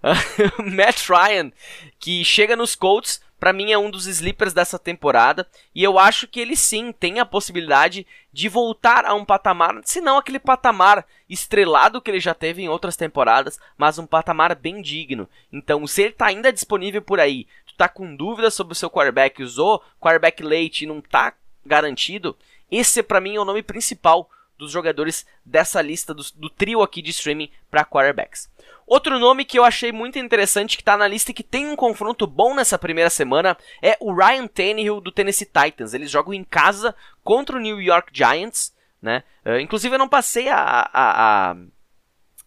[0.60, 1.52] Matt Ryan,
[1.98, 6.28] que chega nos Colts, para mim é um dos sleepers dessa temporada, e eu acho
[6.28, 11.06] que ele sim tem a possibilidade de voltar a um patamar, se não aquele patamar
[11.30, 15.28] estrelado que ele já teve em outras temporadas, mas um patamar bem digno.
[15.52, 18.90] Então, se ele tá ainda disponível por aí, tu tá com dúvidas sobre o seu
[18.90, 21.34] quarterback, usou quarterback late e não tá
[21.66, 22.38] garantido,
[22.70, 24.30] esse para mim é o nome principal
[24.64, 28.50] dos jogadores dessa lista do, do trio aqui de streaming para quarterbacks.
[28.86, 31.76] Outro nome que eu achei muito interessante que está na lista e que tem um
[31.76, 35.94] confronto bom nessa primeira semana é o Ryan Tannehill do Tennessee Titans.
[35.94, 39.24] Eles jogam em casa contra o New York Giants, né?
[39.46, 41.56] Uh, inclusive eu não passei a, a,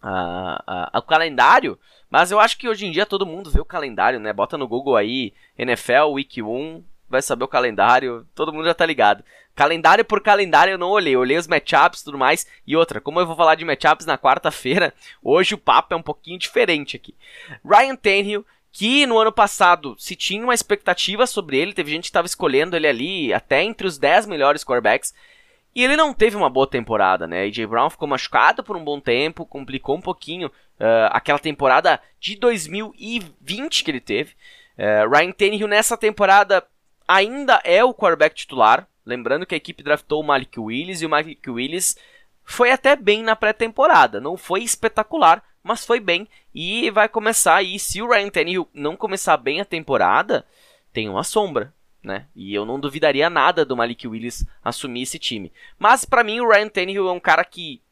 [0.02, 1.78] a, a, o calendário,
[2.10, 4.32] mas eu acho que hoje em dia todo mundo vê o calendário, né?
[4.32, 8.84] Bota no Google aí NFL Week 1, vai saber o calendário, todo mundo já tá
[8.84, 9.24] ligado.
[9.54, 12.46] Calendário por calendário eu não olhei, eu olhei os matchups e tudo mais.
[12.66, 14.92] E outra, como eu vou falar de matchups na quarta-feira,
[15.22, 17.14] hoje o papo é um pouquinho diferente aqui.
[17.64, 22.08] Ryan Tannehill, que no ano passado se tinha uma expectativa sobre ele, teve gente que
[22.08, 25.14] estava escolhendo ele ali até entre os 10 melhores quarterbacks.
[25.74, 27.42] E ele não teve uma boa temporada, né?
[27.42, 32.36] AJ Brown ficou machucado por um bom tempo, complicou um pouquinho uh, aquela temporada de
[32.36, 34.32] 2020 que ele teve.
[34.78, 36.62] Uh, Ryan Tannehill nessa temporada
[37.06, 38.88] ainda é o quarterback titular.
[39.04, 41.96] Lembrando que a equipe draftou o Malik Willis e o Malik Willis
[42.44, 44.20] foi até bem na pré-temporada.
[44.20, 46.28] Não foi espetacular, mas foi bem.
[46.54, 47.78] E vai começar aí.
[47.78, 50.44] Se o Ryan Tannehill não começar bem a temporada,
[50.92, 51.74] tem uma sombra.
[52.02, 52.26] Né?
[52.36, 55.52] E eu não duvidaria nada do Malik Willis assumir esse time.
[55.76, 57.82] Mas para mim o Ryan Tannehill é um cara que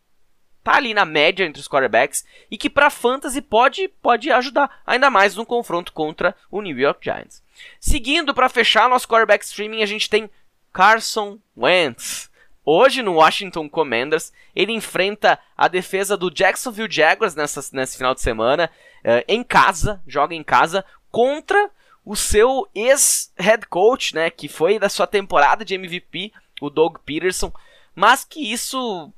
[0.65, 5.11] tá ali na média entre os quarterbacks e que para fantasy pode pode ajudar, ainda
[5.11, 7.43] mais no confronto contra o New York Giants.
[7.79, 10.31] Seguindo para fechar nosso quarterback streaming, a gente tem
[10.73, 12.31] Carson Wentz.
[12.65, 18.23] Hoje no Washington Commanders, ele enfrenta a defesa do Jacksonville Jaguars nessa, nesse final de
[18.23, 21.71] semana, uh, em casa, joga em casa, contra
[22.05, 27.53] o seu ex-head coach, né, que foi da sua temporada de MVP, o Doug Peterson,
[27.95, 29.13] mas que isso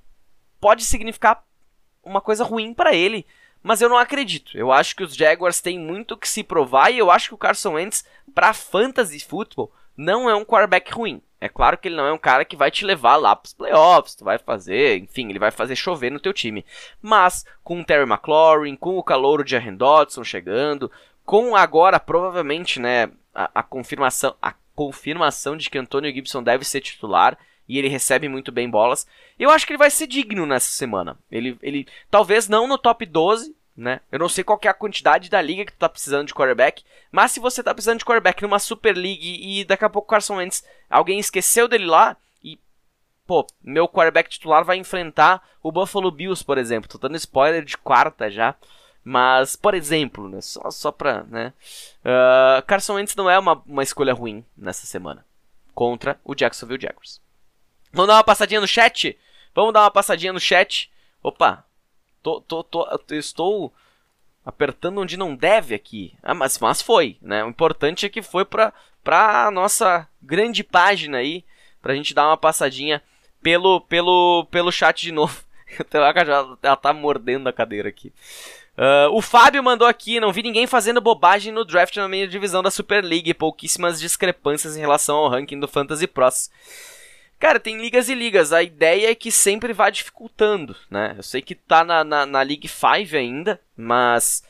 [0.61, 1.45] pode significar
[2.03, 3.27] uma coisa ruim para ele.
[3.63, 4.57] Mas eu não acredito.
[4.57, 7.39] Eu acho que os Jaguars têm muito que se provar e eu acho que o
[7.39, 11.21] Carson Wentz, para fantasy football, não é um quarterback ruim.
[11.41, 14.15] É claro que ele não é um cara que vai te levar lá pros playoffs,
[14.15, 16.65] tu vai fazer, enfim, ele vai fazer chover no teu time.
[17.03, 20.91] Mas com o Terry McLaurin, com o calouro de Aaron Dodson chegando,
[21.25, 26.81] com agora provavelmente, né, a, a confirmação, a confirmação de que Antonio Gibson deve ser
[26.81, 27.37] titular,
[27.69, 29.07] e ele recebe muito bem bolas.
[29.39, 31.17] Eu acho que ele vai ser digno nessa semana.
[31.31, 34.01] Ele, ele talvez não no top 12, né?
[34.11, 36.83] Eu não sei qual é a quantidade da liga que tu tá precisando de quarterback,
[37.13, 40.11] mas se você tá precisando de quarterback numa Super League e daqui a pouco o
[40.11, 42.59] Carson Wentz, alguém esqueceu dele lá e
[43.27, 46.89] pô, meu quarterback titular vai enfrentar o Buffalo Bills, por exemplo.
[46.89, 48.55] Tô dando spoiler de quarta já.
[49.09, 51.53] Mas, por exemplo, né, só, só pra, né,
[52.01, 55.25] uh, Carson Wentz não é uma, uma escolha ruim nessa semana
[55.73, 57.21] contra o Jacksonville Jaguars.
[57.93, 59.17] Vamos dar uma passadinha no chat?
[59.57, 60.93] Vamos dar uma passadinha no chat.
[61.23, 61.65] Opa,
[62.23, 63.73] tô, tô, tô, estou
[64.45, 66.15] apertando onde não deve aqui.
[66.23, 67.43] Ah, mas, mas foi, né?
[67.43, 68.71] O importante é que foi pra,
[69.03, 71.43] pra nossa grande página aí,
[71.81, 73.03] pra gente dar uma passadinha
[73.43, 75.43] pelo, pelo, pelo chat de novo.
[75.93, 76.15] Ela,
[76.63, 78.13] ela tá mordendo a cadeira aqui.
[78.79, 82.63] Uh, o Fábio mandou aqui, não vi ninguém fazendo bobagem no draft na minha divisão
[82.63, 86.51] da Super League, pouquíssimas discrepâncias em relação ao ranking do Fantasy Pros.
[87.39, 88.53] Cara, tem ligas e ligas.
[88.53, 91.15] A ideia é que sempre vá dificultando, né?
[91.17, 94.43] Eu sei que tá na, na, na League 5 ainda, mas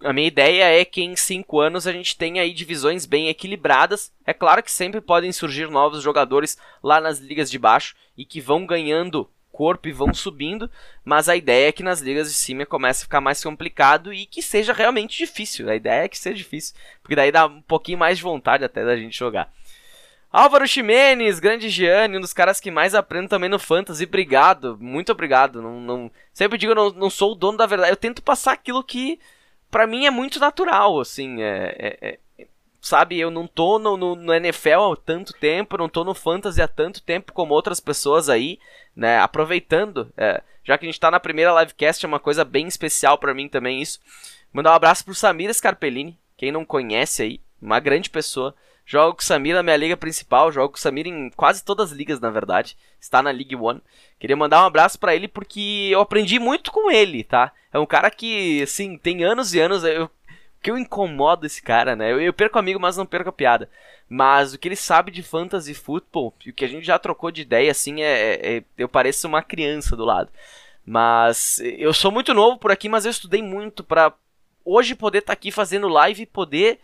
[0.00, 4.12] a minha ideia é que em 5 anos a gente tenha aí divisões bem equilibradas.
[4.26, 8.40] É claro que sempre podem surgir novos jogadores lá nas ligas de baixo e que
[8.40, 10.70] vão ganhando corpo e vão subindo,
[11.04, 14.24] mas a ideia é que nas ligas de cima comece a ficar mais complicado e
[14.24, 15.68] que seja realmente difícil.
[15.68, 18.84] A ideia é que seja difícil, porque daí dá um pouquinho mais de vontade até
[18.84, 19.52] da gente jogar.
[20.30, 24.04] Álvaro Ximenes, grande Gianni, um dos caras que mais aprendo também no Fantasy.
[24.04, 25.62] Obrigado, muito obrigado.
[25.62, 27.92] Não, não, sempre digo, eu não, não sou o dono da verdade.
[27.92, 29.18] Eu tento passar aquilo que
[29.70, 31.42] para mim é muito natural, assim.
[31.42, 32.46] É, é, é,
[32.80, 36.60] sabe, eu não tô no, no, no, NFL há tanto tempo, não tô no Fantasy
[36.60, 38.58] há tanto tempo como outras pessoas aí,
[38.94, 39.18] né?
[39.20, 43.16] Aproveitando, é, já que a gente tá na primeira livecast, é uma coisa bem especial
[43.16, 43.98] para mim também isso.
[44.52, 48.54] Mandar um abraço pro Samir Scarpellini, quem não conhece aí, uma grande pessoa.
[48.90, 51.92] Jogo com o Samir na minha liga principal, jogo com o Samir em quase todas
[51.92, 52.74] as ligas, na verdade.
[52.98, 53.82] Está na League One.
[54.18, 57.52] Queria mandar um abraço para ele porque eu aprendi muito com ele, tá?
[57.70, 59.84] É um cara que, assim, tem anos e anos.
[59.84, 60.10] Eu,
[60.62, 62.10] que eu incomodo esse cara, né?
[62.10, 63.68] Eu, eu perco amigo, mas não perco a piada.
[64.08, 65.76] Mas o que ele sabe de fantasy
[66.46, 69.28] e o que a gente já trocou de ideia, assim, é, é, é eu pareço
[69.28, 70.30] uma criança do lado.
[70.82, 74.14] Mas eu sou muito novo por aqui, mas eu estudei muito para
[74.64, 76.80] hoje poder estar tá aqui fazendo live e poder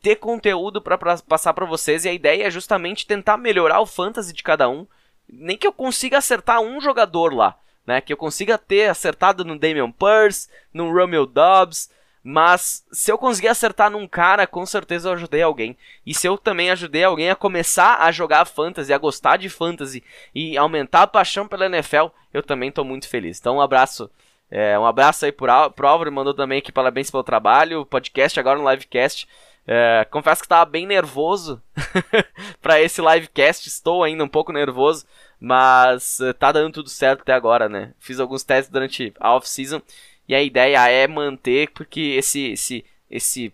[0.00, 4.32] ter conteúdo para passar para vocês e a ideia é justamente tentar melhorar o fantasy
[4.32, 4.86] de cada um.
[5.28, 8.00] Nem que eu consiga acertar um jogador lá, né?
[8.00, 11.90] Que eu consiga ter acertado no Damian Purse, no Romeo Dobbs,
[12.22, 15.76] mas se eu conseguir acertar num cara, com certeza eu ajudei alguém.
[16.06, 20.04] E se eu também ajudei alguém a começar a jogar fantasy, a gostar de fantasy
[20.34, 23.40] e aumentar a paixão pela NFL, eu também estou muito feliz.
[23.40, 24.10] Então um abraço
[24.54, 27.86] é, um abraço aí pro Álvaro, mandou também aqui parabéns pelo trabalho.
[27.86, 29.26] Podcast agora no livecast.
[29.66, 31.62] É, confesso que estava bem nervoso
[32.60, 35.06] para esse livecast, estou ainda um pouco nervoso,
[35.38, 37.94] mas uh, tá dando tudo certo até agora, né?
[37.98, 39.80] Fiz alguns testes durante a off-season
[40.28, 43.52] e a ideia é manter, porque esse, esse, esse,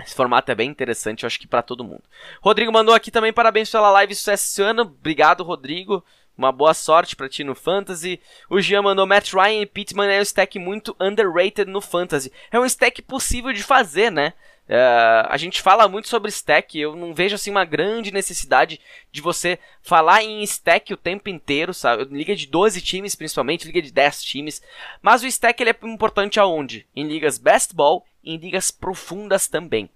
[0.00, 2.02] esse formato é bem interessante, eu acho que para todo mundo.
[2.40, 6.04] Rodrigo mandou aqui também parabéns pela live sucesso esse ano, obrigado Rodrigo.
[6.36, 8.18] Uma boa sorte para ti no Fantasy.
[8.48, 12.32] O Jean mandou Matt Ryan e Pittman é um stack muito underrated no Fantasy.
[12.50, 14.32] É um stack possível de fazer, né?
[14.68, 19.20] Uh, a gente fala muito sobre stack, eu não vejo assim uma grande necessidade de
[19.20, 22.04] você falar em stack o tempo inteiro, sabe?
[22.04, 24.62] Liga de 12 times, principalmente, liga de 10 times.
[25.02, 26.86] Mas o stack ele é importante aonde?
[26.94, 29.90] Em ligas best ball, em ligas profundas também.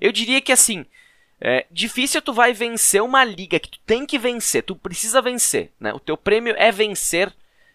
[0.00, 0.86] Eu diria que assim,
[1.40, 5.72] é difícil tu vai vencer uma liga que tu tem que vencer, tu precisa vencer,
[5.78, 5.92] né?
[5.92, 7.32] O teu prêmio é vencer.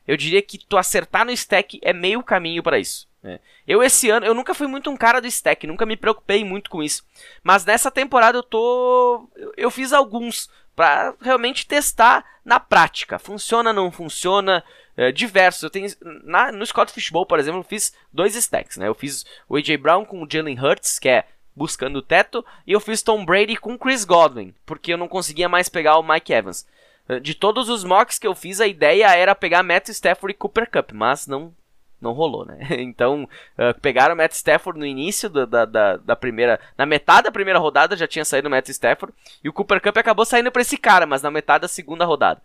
[0.08, 3.08] Eu diria que tu acertar no stack é meio caminho para isso.
[3.28, 3.40] É.
[3.68, 6.70] Eu esse ano, eu nunca fui muito um cara do stack, nunca me preocupei muito
[6.70, 7.06] com isso.
[7.44, 9.30] Mas nessa temporada eu tô.
[9.56, 13.20] Eu, fiz alguns para realmente testar na prática.
[13.20, 14.63] Funciona, não funciona,
[14.96, 15.63] é, diversos.
[15.63, 15.90] Eu tenho.
[16.24, 18.88] Na, no Scott Fishbowl, por exemplo, eu fiz dois stacks, né?
[18.88, 22.72] Eu fiz o AJ Brown com o Jalen Hurts, que é buscando o teto, e
[22.72, 26.32] eu fiz Tom Brady com Chris Godwin, porque eu não conseguia mais pegar o Mike
[26.32, 26.68] Evans.
[27.22, 30.70] De todos os mocks que eu fiz, a ideia era pegar Matt Stafford e Cooper
[30.70, 31.54] Cup, mas não
[32.02, 32.60] não rolou, né?
[32.80, 36.60] Então, uh, pegaram o Matt Stafford no início da, da, da, primeira.
[36.78, 39.14] Na metade da primeira rodada já tinha saído o Matt Stafford.
[39.44, 42.42] E o Cooper Cup acabou saindo para esse cara, mas na metade da segunda rodada.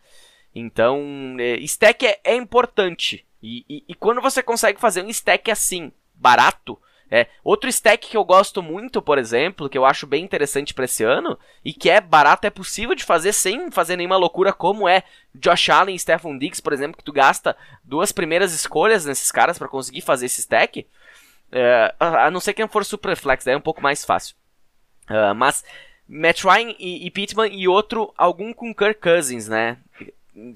[0.55, 3.25] Então, é, stack é, é importante.
[3.43, 6.79] E, e, e, quando você consegue fazer um stack assim, barato,
[7.15, 10.87] é, outro stack que eu gosto muito, por exemplo, que eu acho bem interessante para
[10.87, 14.89] esse ano, e que é barato, é possível de fazer sem fazer nenhuma loucura, como
[14.89, 15.03] é
[15.35, 19.59] Josh Allen e Stephon Diggs, por exemplo, que tu gasta duas primeiras escolhas nesses caras
[19.59, 20.87] para conseguir fazer esse stack,
[21.53, 24.35] é, a não ser que não for Superflex, daí é um pouco mais fácil.
[25.11, 25.63] Uh, mas
[26.09, 29.77] Matt Ryan e, e Pittman e outro, algum com Kirk Cousins, né?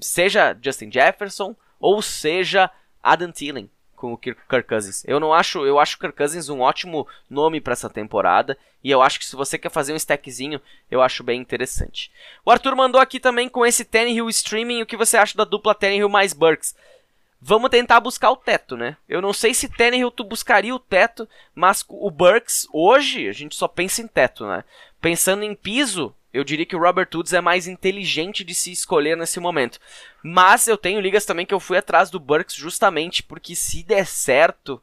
[0.01, 2.71] Seja Justin Jefferson ou seja
[3.03, 5.03] Adam Thielen com o Kirk Cousins.
[5.05, 8.91] Eu não acho, eu acho o Kirk Cousins um ótimo nome para essa temporada e
[8.91, 12.11] eu acho que se você quer fazer um stackzinho, eu acho bem interessante.
[12.45, 15.75] O Arthur mandou aqui também com esse Tannehill streaming, o que você acha da dupla
[15.75, 16.75] Tannehill mais Burks?
[17.41, 18.95] Vamos tentar buscar o teto, né?
[19.09, 23.55] Eu não sei se Tannehill tu buscaria o teto, mas o Burks hoje a gente
[23.55, 24.63] só pensa em teto, né?
[25.01, 29.17] Pensando em piso, eu diria que o Robert Woods é mais inteligente de se escolher
[29.17, 29.79] nesse momento.
[30.23, 34.05] Mas eu tenho ligas também que eu fui atrás do Burks justamente porque se der
[34.05, 34.79] certo,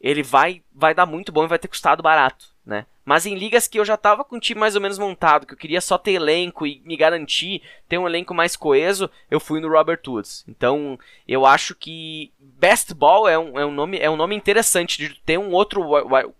[0.00, 2.84] ele vai vai dar muito bom e vai ter custado barato, né?
[3.06, 5.54] Mas em ligas que eu já tava com o time mais ou menos montado, que
[5.54, 9.60] eu queria só ter elenco e me garantir ter um elenco mais coeso, eu fui
[9.60, 10.44] no Robert Woods.
[10.48, 14.98] Então, eu acho que Best Ball é um, é um, nome, é um nome interessante
[14.98, 15.84] de ter um outro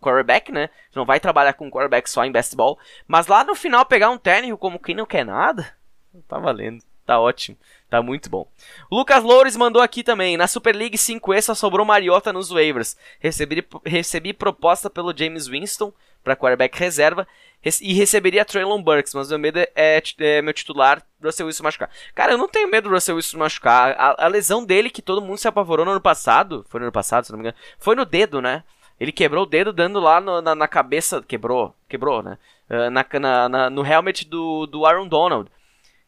[0.01, 0.69] quarterback, né?
[0.91, 2.77] Você não vai trabalhar com um quarterback só em Best Ball.
[3.07, 5.73] Mas lá no final pegar um Tannehill como quem não quer nada,
[6.27, 6.83] tá valendo.
[7.07, 7.57] Tá ótimo.
[7.89, 8.49] Tá muito bom.
[8.91, 10.37] Lucas Loures mandou aqui também.
[10.37, 12.97] Na Super League 5E só sobrou Mariota nos waivers.
[13.21, 15.93] Recebi, recebi proposta pelo James Winston
[16.27, 17.27] para quarterback reserva
[17.81, 21.91] e receberia Traylon Burks, mas meu medo é, é, meu titular Russell Wilson machucar.
[22.15, 23.95] Cara, eu não tenho medo do Russell Wilson machucar.
[23.97, 26.93] A, a, lesão dele que todo mundo se apavorou no ano passado, foi no ano
[26.93, 28.65] passado, se não me engano, foi no dedo, né?
[28.99, 32.39] Ele quebrou o dedo dando lá no, na, na, cabeça, quebrou, quebrou, né?
[32.71, 35.51] uh, na, na, na, no helmet do, do Aaron Donald.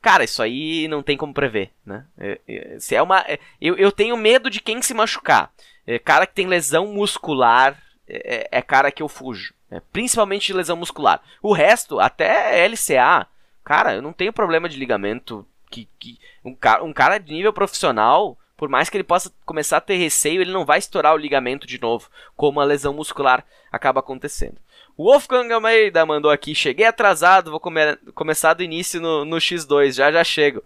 [0.01, 2.05] Cara, isso aí não tem como prever, né?
[2.17, 5.51] É, é, se é uma, é, eu, eu tenho medo de quem se machucar.
[5.87, 7.77] É, cara que tem lesão muscular
[8.09, 9.55] é, é, cara que eu fujo.
[9.71, 9.83] Né?
[9.93, 11.23] Principalmente de lesão muscular.
[11.43, 13.27] O resto, até LCA,
[13.65, 15.47] cara, eu não tenho problema de ligamento.
[15.71, 19.77] Que, que um, cara, um cara de nível profissional, por mais que ele possa começar
[19.77, 23.45] a ter receio, ele não vai estourar o ligamento de novo, como a lesão muscular
[23.71, 24.57] acaba acontecendo.
[24.97, 29.93] O Wolfgang Almeida mandou aqui, cheguei atrasado, vou come começar do início no, no X2,
[29.93, 30.61] já já chego.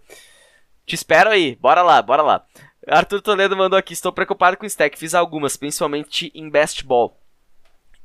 [0.85, 2.45] Te espero aí, bora lá, bora lá.
[2.87, 7.15] Arthur Toledo mandou aqui, estou preocupado com stack, fiz algumas, principalmente em best ball.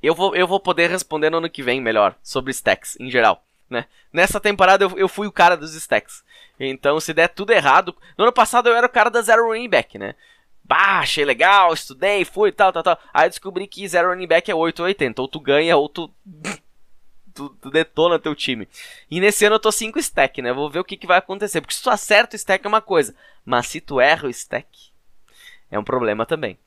[0.03, 3.43] Eu vou, eu vou poder responder no ano que vem melhor, sobre stacks, em geral.
[3.69, 3.85] Né?
[4.13, 6.25] Nessa temporada eu, eu fui o cara dos stacks.
[6.59, 7.95] Então, se der tudo errado.
[8.17, 10.15] No ano passado eu era o cara da zero running back, né?
[10.65, 12.99] Bah, achei legal, estudei, fui, tal, tal, tal.
[13.13, 15.23] Aí eu descobri que zero running back é 8 ou 80.
[15.23, 16.11] Ou tu ganha, ou tu,
[17.35, 18.69] tu, tu, detona teu time.
[19.11, 20.53] E nesse ano eu tô 5 stack, né?
[20.53, 21.61] Vou ver o que, que vai acontecer.
[21.61, 23.15] Porque se tu acerta o stack é uma coisa.
[23.45, 24.91] Mas se tu erra o stack,
[25.71, 26.59] é um problema também.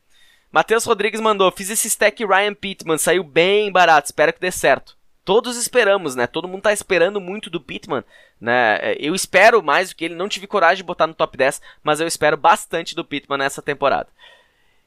[0.51, 4.97] Matheus Rodrigues mandou: Fiz esse stack Ryan Pittman, saiu bem barato, espero que dê certo
[5.23, 6.27] todos esperamos, né?
[6.27, 8.03] Todo mundo tá esperando muito do Pittman,
[8.39, 8.77] né?
[8.81, 11.61] É, eu espero mais do que ele, não tive coragem de botar no top 10,
[11.83, 14.09] mas eu espero bastante do Pittman nessa temporada.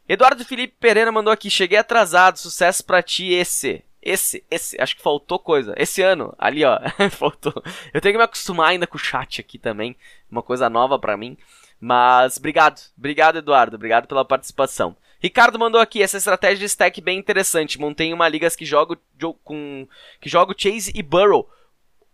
[0.08, 3.82] Eduardo Felipe Pereira mandou aqui, cheguei atrasado, sucesso para ti esse.
[4.02, 5.72] Esse, esse, acho que faltou coisa.
[5.78, 6.78] Esse ano, ali ó,
[7.10, 7.54] faltou.
[7.92, 9.96] Eu tenho que me acostumar ainda com o chat aqui também,
[10.30, 11.38] uma coisa nova para mim.
[11.80, 14.94] Mas obrigado, obrigado Eduardo, obrigado pela participação.
[15.24, 17.80] Ricardo mandou aqui essa estratégia de stack bem interessante.
[17.80, 18.98] Montei uma liga que joga
[19.42, 19.88] com
[20.20, 21.48] que joga Chase e Burrow.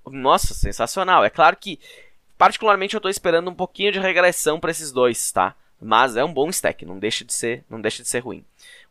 [0.06, 1.24] Nossa, sensacional.
[1.24, 1.80] É claro que
[2.38, 5.56] particularmente eu estou esperando um pouquinho de regressão para esses dois, tá?
[5.82, 8.44] Mas é um bom stack, não deixa de ser, não deixa de ser ruim.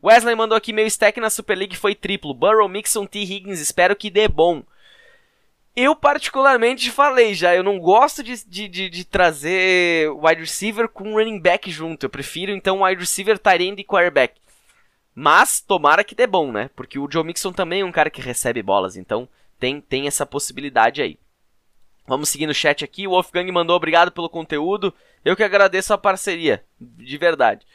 [0.03, 2.33] Wesley mandou aqui meu stack na Super League foi triplo.
[2.33, 3.19] Burrow, Mixon, T.
[3.19, 4.63] Higgins, espero que dê bom.
[5.81, 11.13] Eu particularmente falei já, eu não gosto de, de, de, de trazer wide receiver com
[11.13, 12.05] running back junto.
[12.05, 14.41] Eu prefiro então wide receiver, tight end e quarterback.
[15.15, 16.69] Mas tomara que dê bom, né?
[16.75, 19.25] Porque o Joe Mixon também é um cara que recebe bolas, então
[19.57, 21.17] tem, tem essa possibilidade aí.
[22.05, 23.07] Vamos seguir no chat aqui.
[23.07, 24.93] O Wolfgang mandou obrigado pelo conteúdo.
[25.23, 27.65] Eu que agradeço a parceria, de verdade.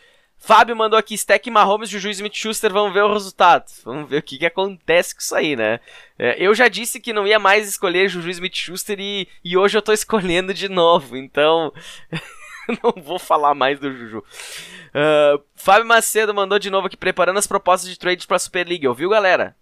[0.45, 3.65] Fábio mandou aqui, Stack Mahomes, Juju Smith-Schuster, vamos ver o resultado.
[3.83, 5.81] Vamos ver o que, que acontece com isso aí, né?
[6.19, 9.81] É, eu já disse que não ia mais escolher Juju Smith-Schuster e, e hoje eu
[9.81, 11.73] tô escolhendo de novo, então...
[12.83, 14.19] não vou falar mais do Juju.
[14.19, 18.87] Uh, Fábio Macedo mandou de novo aqui, preparando as propostas de trade pra Super League,
[18.87, 19.57] ouviu, galera?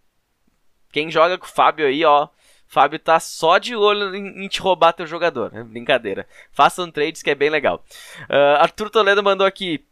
[0.91, 2.27] Quem joga com o Fábio aí, ó...
[2.67, 5.55] Fábio tá só de olho em, te roubar teu jogador.
[5.55, 6.27] É brincadeira.
[6.51, 7.85] Façam trades que é bem legal.
[8.23, 9.85] Uh, Arthur Toledo mandou aqui.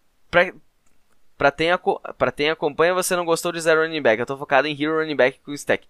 [1.40, 4.20] Pra quem, acompanha, você não gostou de Zero Running Back.
[4.20, 5.86] Eu tô focado em Hero Running Back com Stack.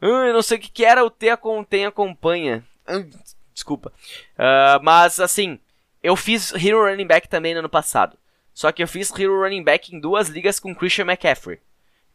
[0.00, 1.26] Hum, eu não sei o que, que era o T
[1.68, 2.64] tem acompanha.
[2.88, 3.06] Hum,
[3.52, 3.92] desculpa.
[4.38, 5.58] Uh, mas assim,
[6.02, 8.16] eu fiz Hero Running Back também no ano passado.
[8.54, 11.60] Só que eu fiz Hero Running Back em duas ligas com Christian McCaffrey.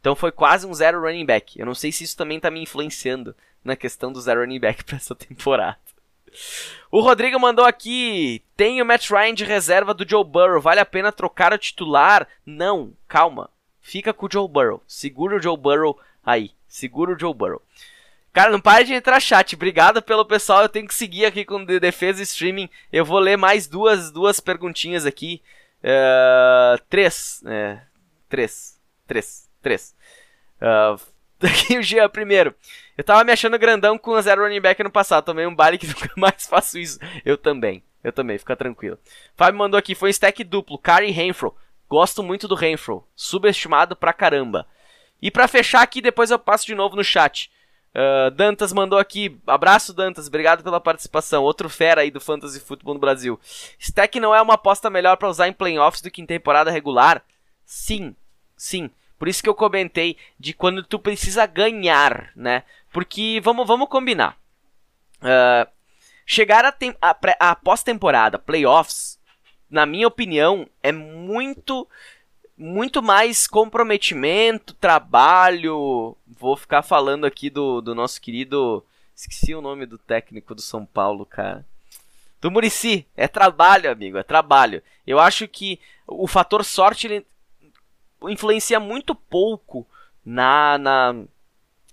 [0.00, 1.58] Então foi quase um zero running back.
[1.58, 4.82] Eu não sei se isso também tá me influenciando na questão do zero running back
[4.84, 5.78] pra essa temporada.
[6.90, 10.86] O Rodrigo mandou aqui: tem o Matt Ryan de reserva do Joe Burrow, vale a
[10.86, 12.26] pena trocar o titular?
[12.44, 13.50] Não, calma.
[13.80, 14.82] Fica com o Joe Burrow.
[14.86, 16.52] Segura o Joe Burrow aí.
[16.66, 17.60] Segura o Joe Burrow.
[18.32, 19.54] Cara, não pare de entrar chat.
[19.54, 20.62] Obrigado pelo pessoal.
[20.62, 22.68] Eu tenho que seguir aqui com defesa e streaming.
[22.92, 25.40] Eu vou ler mais duas, duas perguntinhas aqui.
[25.80, 27.42] Uh, três.
[27.46, 27.78] É,
[28.28, 28.80] três.
[29.06, 29.48] Três.
[29.62, 29.94] Três.
[30.60, 31.00] Uh,
[31.44, 32.54] Daqui o Jean primeiro.
[32.96, 35.26] Eu tava me achando grandão com a zero running back no passado.
[35.26, 36.98] Tomei um baile que nunca mais faço isso.
[37.22, 37.82] Eu também.
[38.02, 38.98] Eu também, fica tranquilo.
[39.36, 41.54] Fábio mandou aqui, foi um stack duplo, Kari Renfro.
[41.86, 43.06] Gosto muito do Renfro.
[43.14, 44.66] Subestimado pra caramba.
[45.20, 47.50] E pra fechar aqui, depois eu passo de novo no chat.
[47.94, 51.44] Uh, Dantas mandou aqui, abraço Dantas, obrigado pela participação.
[51.44, 53.38] Outro fera aí do Fantasy Football no Brasil.
[53.78, 57.22] Stack não é uma aposta melhor para usar em playoffs do que em temporada regular?
[57.66, 58.16] Sim,
[58.56, 58.90] sim.
[59.18, 62.64] Por isso que eu comentei de quando tu precisa ganhar, né?
[62.92, 64.36] Porque vamos, vamos combinar.
[65.16, 65.68] Uh,
[66.26, 69.18] chegar a, a, a pós-temporada, playoffs,
[69.70, 71.88] na minha opinião, é muito
[72.56, 76.16] muito mais comprometimento, trabalho.
[76.26, 78.84] Vou ficar falando aqui do, do nosso querido.
[79.14, 81.64] Esqueci o nome do técnico do São Paulo, cara.
[82.40, 83.06] Do Murici.
[83.16, 84.82] É trabalho, amigo, é trabalho.
[85.06, 87.26] Eu acho que o fator sorte ele
[88.28, 89.86] influencia muito pouco
[90.24, 91.14] na, na,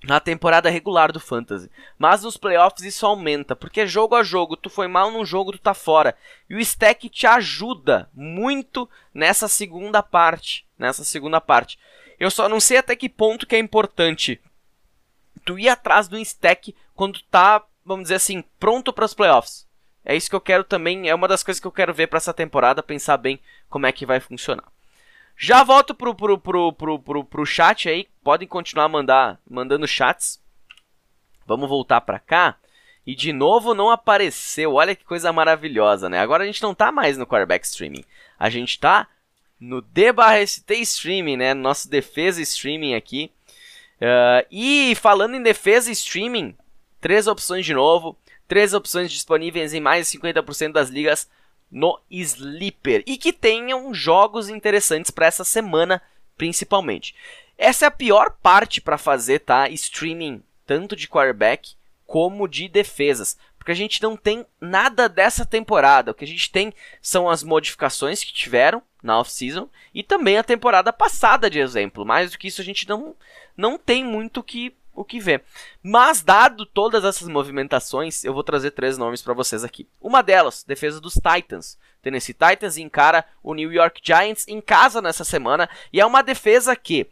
[0.04, 1.70] na temporada regular do Fantasy.
[1.98, 5.60] Mas nos playoffs isso aumenta, porque jogo a jogo, tu foi mal num jogo, tu
[5.60, 6.16] tá fora.
[6.50, 11.78] E o stack te ajuda muito nessa segunda parte, nessa segunda parte.
[12.20, 14.40] Eu só não sei até que ponto que é importante
[15.46, 19.68] tu ir atrás do stack quando tá, vamos dizer assim, pronto para os playoffs.
[20.04, 22.18] É isso que eu quero também, é uma das coisas que eu quero ver para
[22.18, 24.66] essa temporada, pensar bem como é que vai funcionar.
[25.44, 30.40] Já volto pro, pro, pro, pro, pro, pro chat aí, podem continuar mandar, mandando chats.
[31.48, 32.58] Vamos voltar para cá.
[33.08, 36.20] E de novo não apareceu, olha que coisa maravilhosa, né?
[36.20, 38.04] Agora a gente não tá mais no quarterback streaming,
[38.38, 39.08] a gente tá
[39.60, 41.56] no D/ST streaming, né?
[41.56, 43.32] Nosso defesa streaming aqui.
[44.00, 46.56] Uh, e falando em defesa streaming,
[47.00, 48.16] três opções de novo,
[48.48, 51.28] três opções disponíveis em mais de 50% das ligas
[51.72, 56.02] no Sleeper e que tenham jogos interessantes para essa semana,
[56.38, 57.16] principalmente.
[57.58, 59.70] Essa é a pior parte para fazer, tá?
[59.70, 66.12] Streaming tanto de quarterback como de defesas, porque a gente não tem nada dessa temporada.
[66.12, 70.44] O que a gente tem são as modificações que tiveram na off-season e também a
[70.44, 72.06] temporada passada de exemplo.
[72.06, 73.16] Mais do que isso a gente não,
[73.56, 75.44] não tem muito que, o que ver.
[75.84, 79.88] Mas dado todas essas movimentações, eu vou trazer três nomes para vocês aqui.
[80.00, 81.78] Uma delas, defesa dos Titans.
[82.02, 86.76] Tennessee Titans encara o New York Giants em casa nessa semana e é uma defesa
[86.76, 87.08] que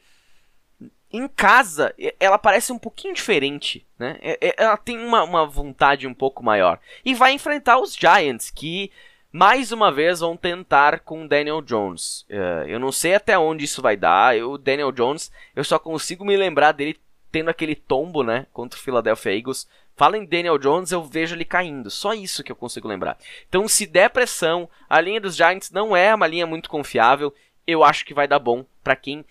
[1.12, 4.18] em casa, ela parece um pouquinho diferente, né?
[4.22, 6.80] É, é, ela tem uma, uma vontade um pouco maior.
[7.04, 8.92] E vai enfrentar os Giants, que
[9.32, 12.26] mais uma vez vão tentar com Daniel Jones.
[12.30, 14.36] Uh, eu não sei até onde isso vai dar.
[14.38, 17.00] O Daniel Jones, eu só consigo me lembrar dele
[17.32, 18.46] tendo aquele tombo, né?
[18.54, 19.68] Contra o Philadelphia Eagles.
[19.96, 21.90] Fala em Daniel Jones, eu vejo ele caindo.
[21.90, 23.18] Só isso que eu consigo lembrar.
[23.48, 27.34] Então, se der pressão, a linha dos Giants não é uma linha muito confiável.
[27.68, 29.26] Eu acho que vai dar bom para quem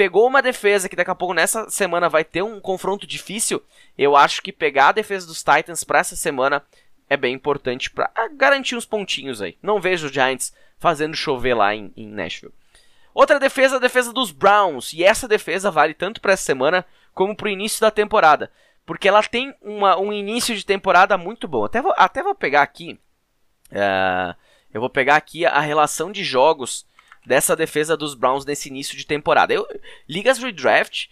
[0.00, 3.62] pegou uma defesa que daqui a pouco nessa semana vai ter um confronto difícil,
[3.98, 6.64] eu acho que pegar a defesa dos Titans para essa semana
[7.06, 9.58] é bem importante para garantir uns pontinhos aí.
[9.62, 12.54] Não vejo os Giants fazendo chover lá em, em Nashville.
[13.12, 17.36] Outra defesa, a defesa dos Browns, e essa defesa vale tanto para essa semana como
[17.36, 18.50] para o início da temporada,
[18.84, 21.64] porque ela tem uma, um início de temporada muito bom.
[21.64, 22.98] Até vou, até vou pegar aqui,
[23.72, 24.34] uh,
[24.72, 26.86] eu vou pegar aqui a relação de jogos
[27.24, 29.52] dessa defesa dos Browns nesse início de temporada.
[29.52, 29.66] Eu,
[30.08, 31.08] ligas redraft,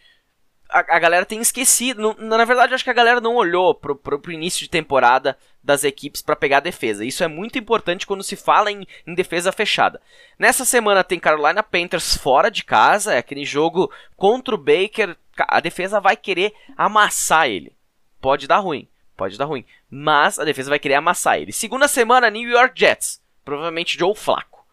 [0.69, 2.15] a, a galera tem esquecido.
[2.19, 5.85] na verdade, acho que a galera não olhou pro, pro, pro início de temporada das
[5.85, 7.05] equipes para pegar a defesa.
[7.05, 10.01] Isso é muito importante quando se fala em, em, defesa fechada.
[10.39, 15.17] Nessa semana tem Carolina Panthers fora de casa, é aquele jogo contra o Baker.
[15.47, 17.77] A defesa vai querer amassar ele.
[18.21, 21.53] Pode dar ruim, pode dar ruim, mas a defesa vai querer amassar ele.
[21.53, 24.67] Segunda semana, New York Jets, provavelmente Joe Flacco.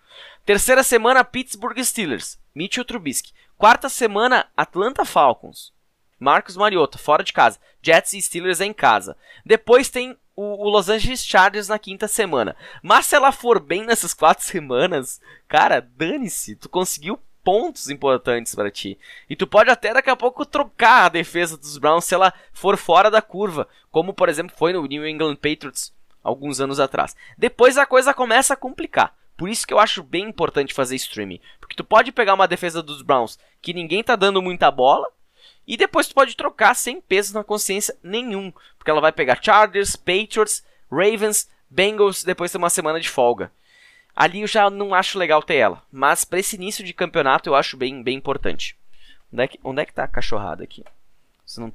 [0.45, 3.33] Terceira semana, Pittsburgh Steelers, Mitchell Trubisky.
[3.57, 5.73] Quarta semana, Atlanta Falcons,
[6.19, 7.59] Marcos Mariota, fora de casa.
[7.81, 9.15] Jets e Steelers em casa.
[9.45, 12.55] Depois tem o, Los Angeles Chargers na quinta semana.
[12.81, 18.71] Mas se ela for bem nessas quatro semanas, cara, dane-se, tu conseguiu pontos importantes para
[18.71, 18.97] ti.
[19.29, 22.75] E tu pode até daqui a pouco trocar a defesa dos Browns se ela for
[22.75, 25.93] fora da curva, como por exemplo foi no New England Patriots
[26.23, 27.15] alguns anos atrás.
[27.37, 29.15] Depois a coisa começa a complicar.
[29.37, 31.39] Por isso que eu acho bem importante fazer streaming.
[31.59, 35.07] Porque tu pode pegar uma defesa dos Browns que ninguém tá dando muita bola.
[35.67, 38.51] E depois tu pode trocar sem peso na consciência nenhum.
[38.77, 43.51] Porque ela vai pegar Chargers, Patriots, Ravens, Bengals, depois tem uma semana de folga.
[44.15, 45.83] Ali eu já não acho legal ter ela.
[45.91, 48.77] Mas para esse início de campeonato eu acho bem, bem importante.
[49.31, 50.83] Onde é que, onde é que tá a cachorrada aqui?
[51.57, 51.73] Não,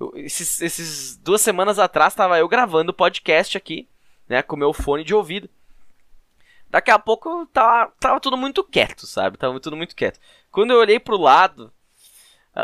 [0.00, 3.86] eu, esses, esses duas semanas atrás estava eu gravando podcast aqui,
[4.28, 5.48] né, com meu fone de ouvido.
[6.68, 9.38] Daqui a pouco tava, tava tudo muito quieto, sabe?
[9.38, 10.18] Tava tudo muito quieto.
[10.50, 11.72] Quando eu olhei pro lado,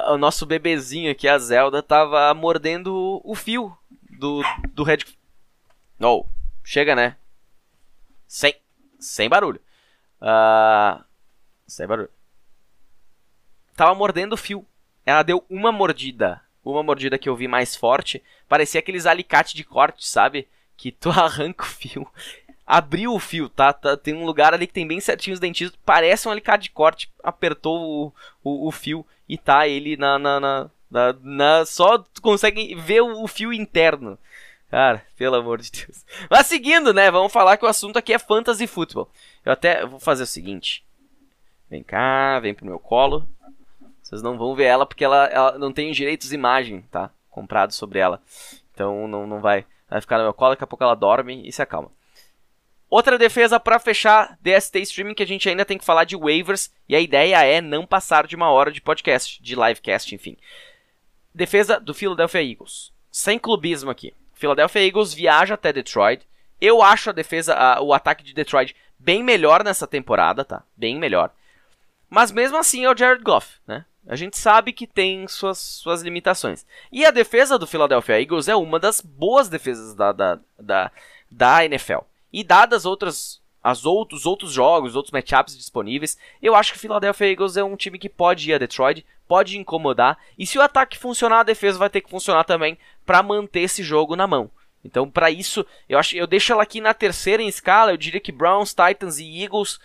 [0.08, 3.76] o nosso bebezinho aqui, a Zelda, tava mordendo o fio
[4.18, 4.42] do,
[4.72, 5.04] do Red.
[6.00, 6.24] Oh,
[6.64, 7.16] chega, né?
[8.26, 8.54] Sem,
[9.00, 9.60] sem barulho.
[10.20, 11.02] Uh,
[11.66, 12.10] sem barulho.
[13.74, 14.64] Tava mordendo o fio.
[15.04, 16.40] Ela deu uma mordida.
[16.64, 18.22] Uma mordida que eu vi mais forte.
[18.48, 20.46] Parecia aqueles alicates de corte, sabe?
[20.76, 22.06] Que tu arranca o fio
[22.70, 23.72] abriu o fio, tá?
[23.72, 23.96] tá?
[23.96, 27.10] Tem um lugar ali que tem bem certinho os dentistas, parece um alicate de corte,
[27.20, 28.12] apertou o,
[28.44, 33.00] o, o fio e tá ele na, na, na, na, na Só tu consegue ver
[33.00, 34.16] o, o fio interno.
[34.70, 36.06] Cara, pelo amor de Deus.
[36.30, 37.10] Mas seguindo, né?
[37.10, 39.10] Vamos falar que o assunto aqui é fantasy futebol.
[39.44, 40.84] Eu até vou fazer o seguinte.
[41.68, 43.28] Vem cá, vem pro meu colo.
[44.00, 47.10] Vocês não vão ver ela porque ela, ela não tem direitos de imagem, tá?
[47.28, 48.22] Comprado sobre ela.
[48.72, 49.66] Então não, não vai.
[49.88, 51.90] Vai ficar no meu colo, daqui a pouco ela dorme e se acalma.
[52.88, 56.72] Outra defesa para fechar DST Streaming que a gente ainda tem que falar de waivers
[56.88, 60.36] e a ideia é não passar de uma hora de podcast, de livecast, enfim.
[61.34, 62.92] Defesa do Philadelphia Eagles.
[63.10, 64.14] Sem clubismo aqui.
[64.40, 66.26] Philadelphia Eagles viaja até Detroit.
[66.58, 70.62] Eu acho a defesa, a, o ataque de Detroit bem melhor nessa temporada, tá?
[70.74, 71.30] Bem melhor.
[72.08, 73.84] Mas mesmo assim é o Jared Goff, né?
[74.06, 76.64] A gente sabe que tem suas, suas limitações.
[76.90, 80.90] E a defesa do Philadelphia Eagles é uma das boas defesas da, da, da,
[81.30, 82.00] da NFL.
[82.32, 87.30] E dadas outras as outros, outros jogos, outros matchups disponíveis, eu acho que o Philadelphia
[87.30, 90.98] Eagles é um time que pode ir a Detroit, pode incomodar, e se o ataque
[90.98, 92.76] funcionar, a defesa vai ter que funcionar também
[93.06, 94.50] para manter esse jogo na mão.
[94.84, 97.92] Então, para isso, eu acho, eu deixo ela aqui na terceira em escala.
[97.92, 99.76] Eu diria que Browns, Titans e Eagles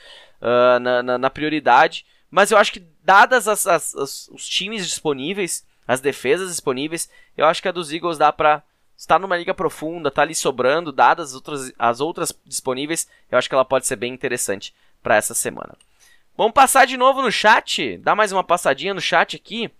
[0.42, 2.08] uh, na, na, na, prioridade.
[2.32, 7.46] Mas eu acho que, dadas as, as, as, os times disponíveis, as defesas disponíveis, eu
[7.46, 8.64] acho que a dos Eagles dá para
[8.98, 13.48] está numa liga profunda, está ali sobrando, dadas as outras, as outras disponíveis, eu acho
[13.48, 14.74] que ela pode ser bem interessante
[15.04, 15.76] para essa semana.
[16.38, 19.72] Vamos passar de novo no chat, dá mais uma passadinha no chat aqui,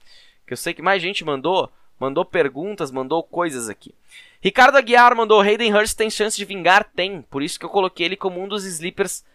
[0.48, 3.94] que eu sei que mais gente mandou, mandou perguntas, mandou coisas aqui.
[4.40, 6.90] Ricardo Aguiar mandou, Hayden Hurst tem chance de vingar?
[6.96, 9.26] Tem, por isso que eu coloquei ele como um dos sleepers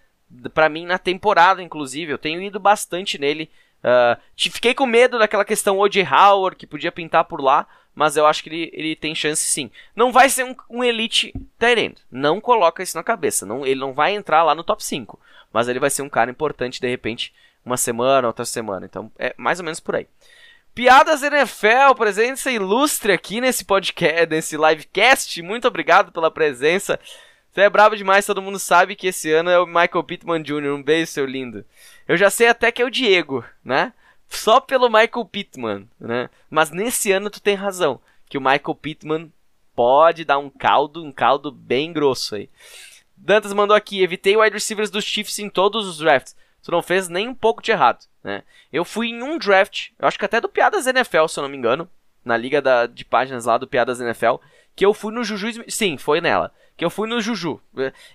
[0.54, 3.50] para mim na temporada, inclusive, eu tenho ido bastante nele,
[3.84, 6.02] uh, fiquei com medo daquela questão O.J.
[6.06, 7.66] Howard, que podia pintar por lá,
[8.00, 9.70] mas eu acho que ele, ele tem chance sim.
[9.94, 13.92] Não vai ser um, um elite Tyrant, não coloca isso na cabeça, não, ele não
[13.92, 15.20] vai entrar lá no top 5,
[15.52, 17.30] mas ele vai ser um cara importante de repente
[17.62, 20.06] uma semana, outra semana, então é mais ou menos por aí.
[20.74, 26.98] Piadas NFL, presença ilustre aqui nesse podcast, nesse livecast, muito obrigado pela presença.
[27.52, 30.72] Você é brabo demais, todo mundo sabe que esse ano é o Michael Pittman Jr.,
[30.72, 31.66] um beijo, seu lindo.
[32.08, 33.92] Eu já sei até que é o Diego, né?
[34.30, 36.30] Só pelo Michael Pittman, né?
[36.48, 39.32] Mas nesse ano tu tem razão, que o Michael Pittman
[39.74, 42.48] pode dar um caldo, um caldo bem grosso aí.
[43.16, 46.34] Dantas mandou aqui, evitei wide receivers dos Chiefs em todos os drafts.
[46.62, 48.42] Tu não fez nem um pouco de errado, né?
[48.72, 51.48] Eu fui em um draft, eu acho que até do Piadas NFL, se eu não
[51.48, 51.88] me engano,
[52.24, 54.36] na liga da, de páginas lá do Piadas NFL,
[54.76, 57.60] que eu fui no Juju, sim, foi nela, que eu fui no Juju.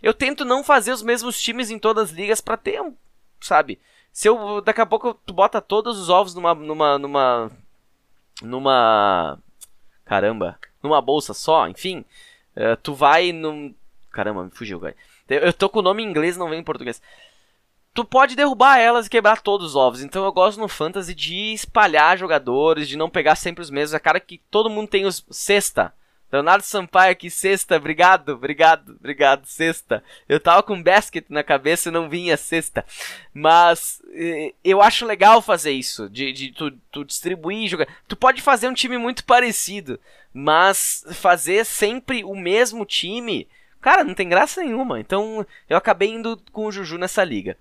[0.02, 2.96] Eu tento não fazer os mesmos times em todas as ligas para ter um,
[3.42, 3.80] sabe,
[4.16, 4.62] se eu.
[4.62, 6.56] Daqui a pouco tu bota todos os ovos numa.
[6.56, 6.98] numa.
[6.98, 7.52] numa.
[8.42, 9.40] numa.
[10.06, 10.58] Caramba.
[10.82, 12.06] Numa bolsa só, enfim.
[12.56, 13.76] Uh, tu vai num.
[14.12, 14.96] Caramba, me fugiu, velho.
[15.28, 17.02] Eu tô com o nome em inglês, não vem em português.
[17.94, 20.02] Tu pode derrubar elas e quebrar todos os ovos.
[20.02, 23.96] Então eu gosto no Fantasy de espalhar jogadores, de não pegar sempre os mesmos.
[23.96, 25.94] É cara que todo mundo tem os sexta.
[26.36, 30.04] Leonardo Sampaio aqui, sexta, obrigado, obrigado, obrigado, sexta.
[30.28, 32.86] Eu tava com basket na cabeça e não vinha sexta.
[33.34, 34.02] Mas
[34.62, 37.88] eu acho legal fazer isso, de, de tu, tu distribuir jogar.
[38.06, 39.98] Tu pode fazer um time muito parecido,
[40.34, 43.48] mas fazer sempre o mesmo time,
[43.80, 45.00] cara, não tem graça nenhuma.
[45.00, 47.58] Então eu acabei indo com o Juju nessa liga.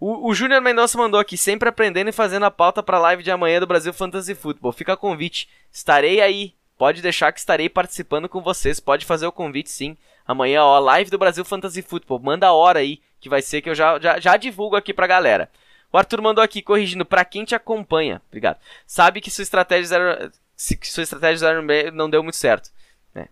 [0.00, 3.22] O, o Júnior Mendonça mandou aqui, sempre aprendendo e fazendo a pauta para a live
[3.22, 4.72] de amanhã do Brasil Fantasy Football.
[4.72, 8.80] Fica a convite, estarei aí Pode deixar que estarei participando com vocês.
[8.80, 9.96] Pode fazer o convite sim.
[10.26, 12.18] Amanhã, ó, live do Brasil Fantasy Football.
[12.18, 15.06] Manda a hora aí, que vai ser que eu já, já, já divulgo aqui pra
[15.06, 15.50] galera.
[15.92, 18.20] O Arthur mandou aqui, corrigindo, pra quem te acompanha.
[18.28, 18.58] Obrigado.
[18.86, 20.32] Sabe que sua estratégia zero,
[20.80, 21.62] que sua estratégia zero
[21.92, 22.70] não deu muito certo.
[23.14, 23.28] É,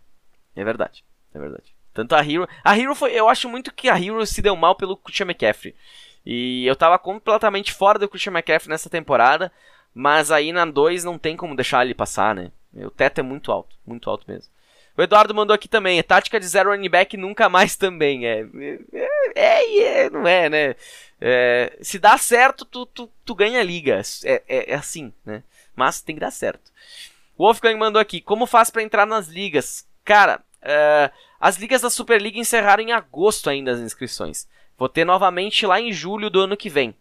[0.54, 1.04] é verdade.
[1.34, 1.74] É verdade.
[1.92, 2.48] Tanto a Hero.
[2.62, 3.12] A Hero foi.
[3.12, 5.74] Eu acho muito que a Hero se deu mal pelo Christian McCaffrey.
[6.24, 9.50] E eu tava completamente fora do Christian McCaffrey nessa temporada.
[9.94, 12.50] Mas aí na 2 não tem como deixar ele passar, né?
[12.74, 14.50] O teto é muito alto, muito alto mesmo.
[14.96, 18.26] O Eduardo mandou aqui também, é tática de zero running back nunca mais também.
[18.26, 18.46] É,
[18.92, 20.76] é, é, é não é, né?
[21.20, 24.00] É, se dá certo, tu, tu, tu ganha a liga.
[24.24, 25.42] É, é, é, assim, né?
[25.74, 26.70] Mas tem que dar certo.
[27.38, 29.86] O Wolfgang mandou aqui, como faz para entrar nas ligas?
[30.04, 30.42] Cara,
[31.40, 34.46] as ligas da Superliga encerraram em agosto ainda as inscrições.
[34.76, 36.94] Vou ter novamente lá em julho do ano que vem.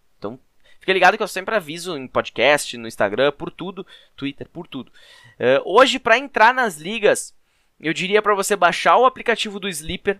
[0.81, 4.91] Fica ligado que eu sempre aviso em podcast, no Instagram, por tudo, Twitter, por tudo.
[5.39, 7.35] Uh, hoje, para entrar nas ligas,
[7.79, 10.19] eu diria para você baixar o aplicativo do Sleeper.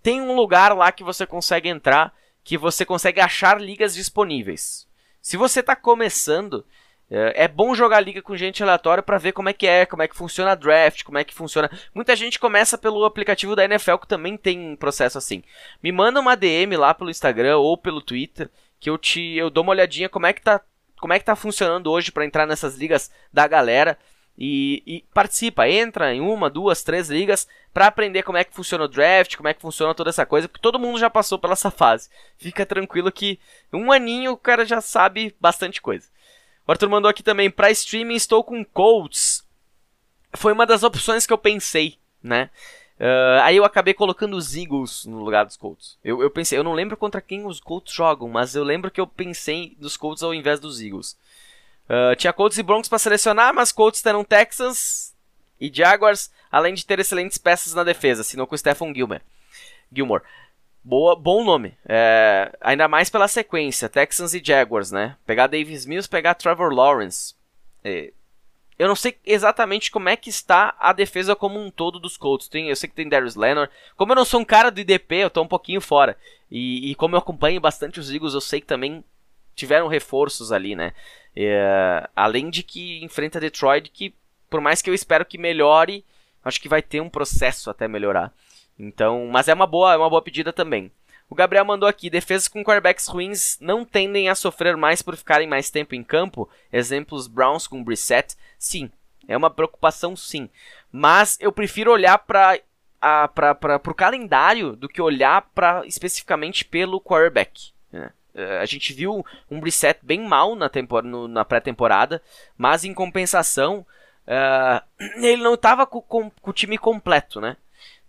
[0.00, 4.86] Tem um lugar lá que você consegue entrar, que você consegue achar ligas disponíveis.
[5.20, 6.64] Se você está começando,
[7.10, 10.02] é, é bom jogar liga com gente aleatória para ver como é que é, como
[10.02, 11.68] é que funciona a draft, como é que funciona.
[11.92, 15.42] Muita gente começa pelo aplicativo da NFL que também tem um processo assim.
[15.82, 18.48] Me manda uma DM lá pelo Instagram ou pelo Twitter
[18.78, 20.60] que eu te eu dou uma olhadinha como é que tá
[20.98, 23.98] como é que tá funcionando hoje para entrar nessas ligas da galera.
[24.38, 28.84] E, e, participa, entra em uma, duas, três ligas para aprender como é que funciona
[28.84, 31.54] o draft, como é que funciona toda essa coisa, porque todo mundo já passou pela
[31.54, 32.10] essa fase.
[32.36, 33.38] Fica tranquilo que
[33.72, 36.08] um aninho o cara já sabe bastante coisa.
[36.66, 39.42] O Arthur mandou aqui também, para streaming estou com Colts.
[40.34, 42.50] Foi uma das opções que eu pensei, né?
[42.98, 45.98] Uh, aí eu acabei colocando os Eagles no lugar dos Colts.
[46.02, 49.00] Eu, eu pensei, eu não lembro contra quem os Colts jogam, mas eu lembro que
[49.00, 51.16] eu pensei nos Colts ao invés dos Eagles.
[51.88, 55.14] Uh, tinha Colts e Broncos para selecionar, mas Colts terão Texans
[55.60, 59.22] e Jaguars, além de ter excelentes peças na defesa, assinou com Stephen Gilmore.
[59.92, 60.22] Gilmore.
[60.82, 61.76] Boa, bom nome.
[61.84, 65.16] É, ainda mais pela sequência, Texans e Jaguars, né?
[65.26, 67.34] Pegar Davis Mills, pegar Trevor Lawrence.
[67.84, 68.12] É,
[68.78, 72.48] eu não sei exatamente como é que está a defesa como um todo dos Colts.
[72.48, 73.72] Tem, eu sei que tem Darius Leonard.
[73.96, 76.16] Como eu não sou um cara do IDP, eu tô um pouquinho fora.
[76.50, 79.02] E, e como eu acompanho bastante os Eagles, eu sei que também
[79.54, 80.92] tiveram reforços ali, né?
[81.34, 84.14] É, além de que enfrenta Detroit, que
[84.48, 86.04] por mais que eu espero que melhore,
[86.44, 88.32] acho que vai ter um processo até melhorar.
[88.78, 90.92] Então, mas é uma boa, é uma boa pedida também.
[91.28, 95.48] O Gabriel mandou aqui: defesas com quarterbacks ruins não tendem a sofrer mais por ficarem
[95.48, 96.48] mais tempo em campo.
[96.72, 98.36] Exemplos Browns com Brissett.
[98.58, 98.90] Sim,
[99.26, 100.48] é uma preocupação, sim.
[100.90, 102.60] Mas eu prefiro olhar para
[103.00, 107.70] para o calendário do que olhar para especificamente pelo quarterback.
[107.92, 108.10] Né?
[108.34, 110.70] É, a gente viu um Brissett bem mal na,
[111.28, 112.22] na pré-temporada,
[112.56, 113.86] mas em compensação
[114.26, 114.82] uh,
[115.16, 117.56] ele não estava com, com, com, o time completo, né?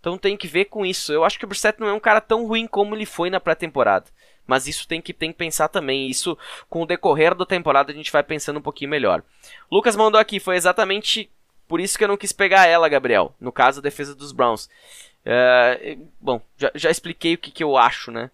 [0.00, 1.12] Então tem que ver com isso.
[1.12, 3.40] Eu acho que o Brissett não é um cara tão ruim como ele foi na
[3.40, 4.06] pré-temporada.
[4.46, 6.08] Mas isso tem que, tem que pensar também.
[6.08, 6.36] Isso,
[6.70, 9.22] com o decorrer da temporada, a gente vai pensando um pouquinho melhor.
[9.70, 11.30] Lucas mandou aqui, foi exatamente
[11.68, 13.34] por isso que eu não quis pegar ela, Gabriel.
[13.38, 14.70] No caso, a defesa dos Browns.
[15.26, 18.30] Uh, bom, já, já, expliquei o que, que eu acho, né?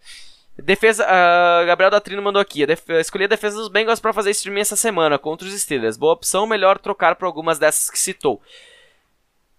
[0.57, 2.65] Defesa, uh, Gabriel Datrino mandou aqui.
[3.01, 5.97] Escolhi a defesa dos Bengals para fazer streaming essa semana contra os Steelers.
[5.97, 8.41] Boa opção, melhor trocar por algumas dessas que citou.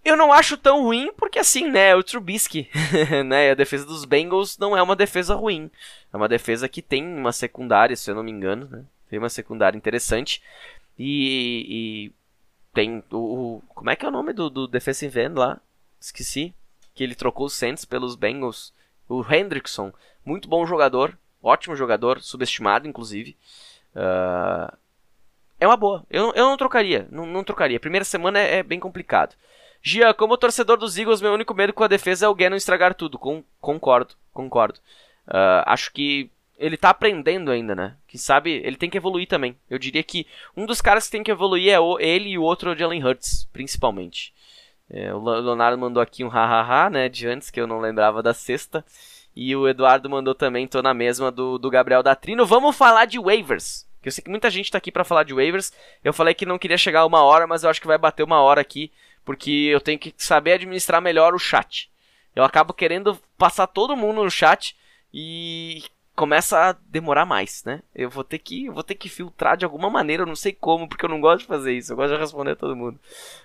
[0.05, 2.69] Eu não acho tão ruim, porque assim, né, o Trubisky,
[3.25, 5.71] né, a defesa dos Bengals não é uma defesa ruim.
[6.13, 9.29] É uma defesa que tem uma secundária, se eu não me engano, né, tem uma
[9.29, 10.43] secundária interessante.
[10.97, 12.11] E, e
[12.71, 15.59] tem o, o, como é que é o nome do, do defensive end lá?
[15.99, 16.53] Esqueci.
[16.93, 18.71] Que ele trocou os Saints pelos Bengals.
[19.09, 19.91] O Hendrickson,
[20.23, 23.35] muito bom jogador, ótimo jogador, subestimado inclusive.
[23.95, 24.71] Uh,
[25.59, 26.03] é uma boa.
[26.11, 27.79] Eu, eu não trocaria, não, não trocaria.
[27.79, 29.35] Primeira semana é, é bem complicado.
[29.87, 32.95] Gia, como torcedor dos Eagles, meu único medo com a defesa é o Gannon estragar
[32.95, 33.19] tudo.
[33.19, 34.79] Com, concordo, concordo.
[35.27, 37.95] Uh, acho que ele tá aprendendo ainda, né?
[38.07, 39.55] Que sabe, ele tem que evoluir também.
[39.69, 40.25] Eu diria que
[40.57, 42.75] um dos caras que tem que evoluir é o, ele e o outro é o
[42.75, 44.33] Jalen Hurts, principalmente.
[44.89, 47.07] É, o Leonardo mandou aqui um hahaha, né?
[47.07, 48.83] De antes, que eu não lembrava da sexta.
[49.35, 52.43] E o Eduardo mandou também, tô na mesma do, do Gabriel Datrino.
[52.43, 53.87] Vamos falar de waivers.
[54.01, 55.71] Que eu sei que muita gente tá aqui para falar de waivers.
[56.03, 58.23] Eu falei que não queria chegar a uma hora, mas eu acho que vai bater
[58.23, 58.91] uma hora aqui
[59.25, 61.91] porque eu tenho que saber administrar melhor o chat.
[62.35, 64.77] Eu acabo querendo passar todo mundo no chat
[65.13, 65.83] e
[66.15, 67.81] começa a demorar mais, né?
[67.93, 70.87] Eu vou ter que, vou ter que filtrar de alguma maneira, eu não sei como,
[70.87, 71.91] porque eu não gosto de fazer isso.
[71.91, 72.99] Eu gosto de responder todo mundo.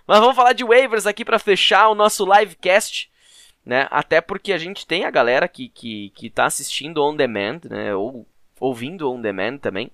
[0.07, 3.11] Mas vamos falar de waivers aqui para fechar o nosso livecast,
[3.65, 3.89] né?
[3.91, 7.95] Até porque a gente tem a galera que que que tá assistindo on demand, né?
[7.95, 8.27] Ou
[8.61, 9.91] ouvindo on demand também.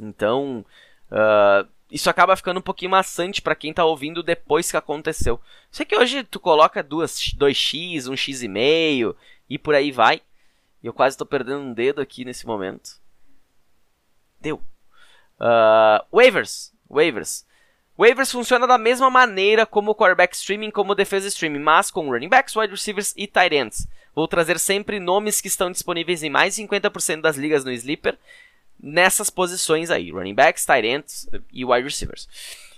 [0.00, 0.64] Então,
[1.10, 5.38] uh, isso acaba ficando um pouquinho maçante para quem tá ouvindo depois que aconteceu.
[5.70, 9.14] Sei que hoje tu coloca duas, 2x, um x e meio
[9.48, 10.22] e por aí vai.
[10.82, 12.98] E eu quase tô perdendo um dedo aqui nesse momento.
[14.40, 14.56] Deu.
[15.38, 16.72] Uh, waivers.
[16.88, 17.46] Waivers.
[17.98, 22.10] Waivers funciona da mesma maneira como o quarterback streaming, como o defesa streaming, mas com
[22.10, 23.86] running backs, wide receivers e tight ends.
[24.14, 28.18] Vou trazer sempre nomes que estão disponíveis em mais de 50% das ligas no Sleeper
[28.82, 32.28] nessas posições aí, running backs, tight ends e wide receivers.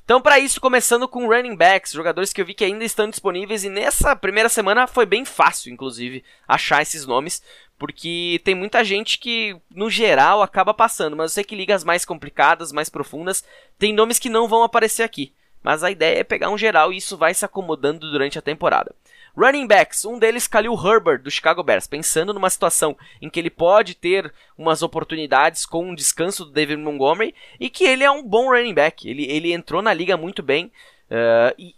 [0.04, 3.64] Então, para isso, começando com running backs, jogadores que eu vi que ainda estão disponíveis
[3.64, 7.42] e nessa primeira semana foi bem fácil, inclusive, achar esses nomes,
[7.78, 12.04] porque tem muita gente que, no geral, acaba passando, mas eu sei que ligas mais
[12.04, 13.42] complicadas, mais profundas,
[13.78, 15.32] tem nomes que não vão aparecer aqui.
[15.62, 18.94] Mas a ideia é pegar um geral e isso vai se acomodando durante a temporada.
[19.36, 23.50] Running backs, um deles Khalil Herbert do Chicago Bears, pensando numa situação em que ele
[23.50, 28.22] pode ter umas oportunidades com um descanso do David Montgomery e que ele é um
[28.22, 29.08] bom running back.
[29.08, 30.66] Ele, ele entrou na liga muito bem
[31.10, 31.74] uh, e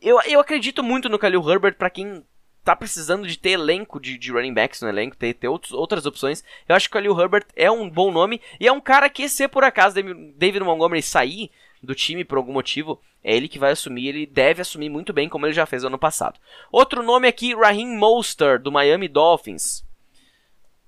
[0.00, 2.22] eu, eu acredito muito no Khalil Herbert para quem
[2.62, 6.04] tá precisando de ter elenco de, de running backs no elenco, ter, ter outros, outras
[6.04, 6.44] opções.
[6.68, 9.26] Eu acho que o Khalil Herbert é um bom nome e é um cara que
[9.28, 9.96] se por acaso
[10.36, 11.50] David Montgomery sair
[11.82, 15.28] do time por algum motivo, é ele que vai assumir, ele deve assumir muito bem,
[15.28, 16.38] como ele já fez ano passado.
[16.70, 19.84] Outro nome aqui, Raheem Mostert, do Miami Dolphins.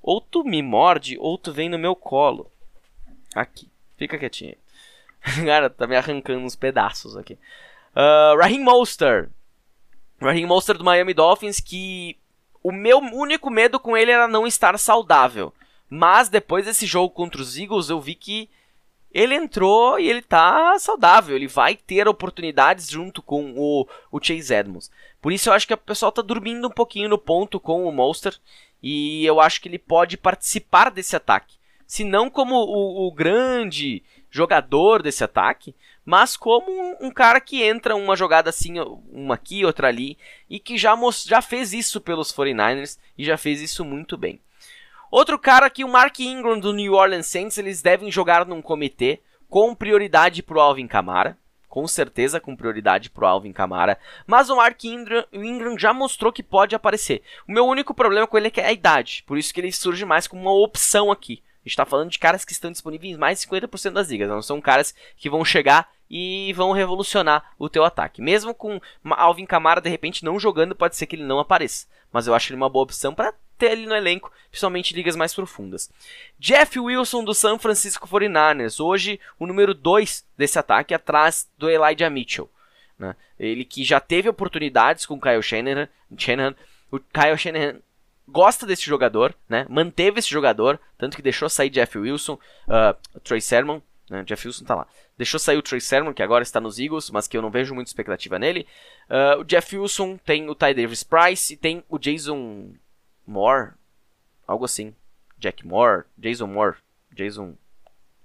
[0.02, 2.50] Ou tu me morde, ou tu vem no meu colo.
[3.34, 4.56] Aqui, fica quietinho.
[5.44, 7.34] Cara, tá me arrancando uns pedaços aqui.
[7.94, 9.28] Uh, Raheem Mostert.
[10.20, 12.16] Raheem do Miami Dolphins, que
[12.62, 15.52] o meu único medo com ele era não estar saudável.
[15.88, 18.48] Mas depois desse jogo contra os Eagles, eu vi que
[19.12, 24.54] ele entrou e ele tá saudável, ele vai ter oportunidades junto com o, o Chase
[24.54, 24.90] Edmonds.
[25.20, 27.92] Por isso eu acho que o pessoal tá dormindo um pouquinho no ponto com o
[27.92, 28.36] Monster
[28.82, 31.56] e eu acho que ele pode participar desse ataque.
[31.86, 37.62] Se não como o, o grande jogador desse ataque, mas como um, um, cara que
[37.62, 38.74] entra uma jogada assim,
[39.12, 40.16] uma aqui, outra ali,
[40.48, 40.96] e que já,
[41.26, 44.40] já fez isso pelos 49ers e já fez isso muito bem.
[45.10, 49.18] Outro cara que o Mark Ingram do New Orleans Saints, eles devem jogar num comitê
[49.48, 51.36] com prioridade pro Alvin Kamara,
[51.68, 56.44] com certeza com prioridade pro Alvin Kamara, mas o Mark Ingram, Ingram já mostrou que
[56.44, 57.22] pode aparecer.
[57.48, 59.72] O meu único problema com ele é que é a idade, por isso que ele
[59.72, 61.42] surge mais como uma opção aqui.
[61.56, 64.28] A gente está falando de caras que estão disponíveis em mais de 50% das ligas,
[64.28, 68.22] não são caras que vão chegar e vão revolucionar o teu ataque.
[68.22, 72.28] Mesmo com Alvin Kamara de repente não jogando, pode ser que ele não apareça, mas
[72.28, 75.90] eu acho ele uma boa opção para ter ele no elenco, principalmente ligas mais profundas.
[76.38, 82.08] Jeff Wilson do San Francisco 49ers, hoje o número 2 desse ataque, atrás do Elijah
[82.08, 82.50] Mitchell.
[82.98, 83.14] Né?
[83.38, 86.54] Ele que já teve oportunidades com o Kyle Shanahan, Shanahan.
[86.90, 87.76] O Kyle Shanahan
[88.26, 89.66] gosta desse jogador, né?
[89.68, 93.80] manteve esse jogador, tanto que deixou sair Jeff Wilson, uh, Trey Sermon,
[94.10, 94.24] né?
[94.24, 94.86] Jeff Wilson tá lá.
[95.16, 97.74] Deixou sair o Trey Sermon, que agora está nos Eagles, mas que eu não vejo
[97.74, 98.66] muita expectativa nele.
[99.08, 102.72] Uh, o Jeff Wilson tem o Ty Davis Price e tem o Jason
[103.30, 103.72] Moore,
[104.46, 104.94] algo assim.
[105.38, 106.76] Jack Moore, Jason Moore,
[107.12, 107.54] Jason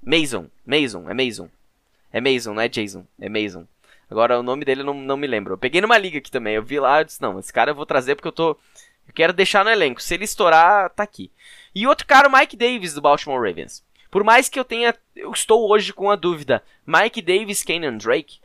[0.03, 1.49] Mason, Mason, é Mason.
[2.11, 3.67] É Mason, não é Jason, é Mason.
[4.09, 5.53] Agora o nome dele eu não, não me lembro.
[5.53, 7.75] Eu peguei numa liga aqui também, eu vi lá, eu disse, não, esse cara eu
[7.75, 8.57] vou trazer porque eu tô
[9.07, 10.01] eu quero deixar no elenco.
[10.01, 11.31] Se ele estourar, tá aqui.
[11.73, 13.83] E outro cara, o Mike Davis do Baltimore Ravens.
[14.09, 18.39] Por mais que eu tenha, eu estou hoje com a dúvida, Mike Davis, Kenan Drake.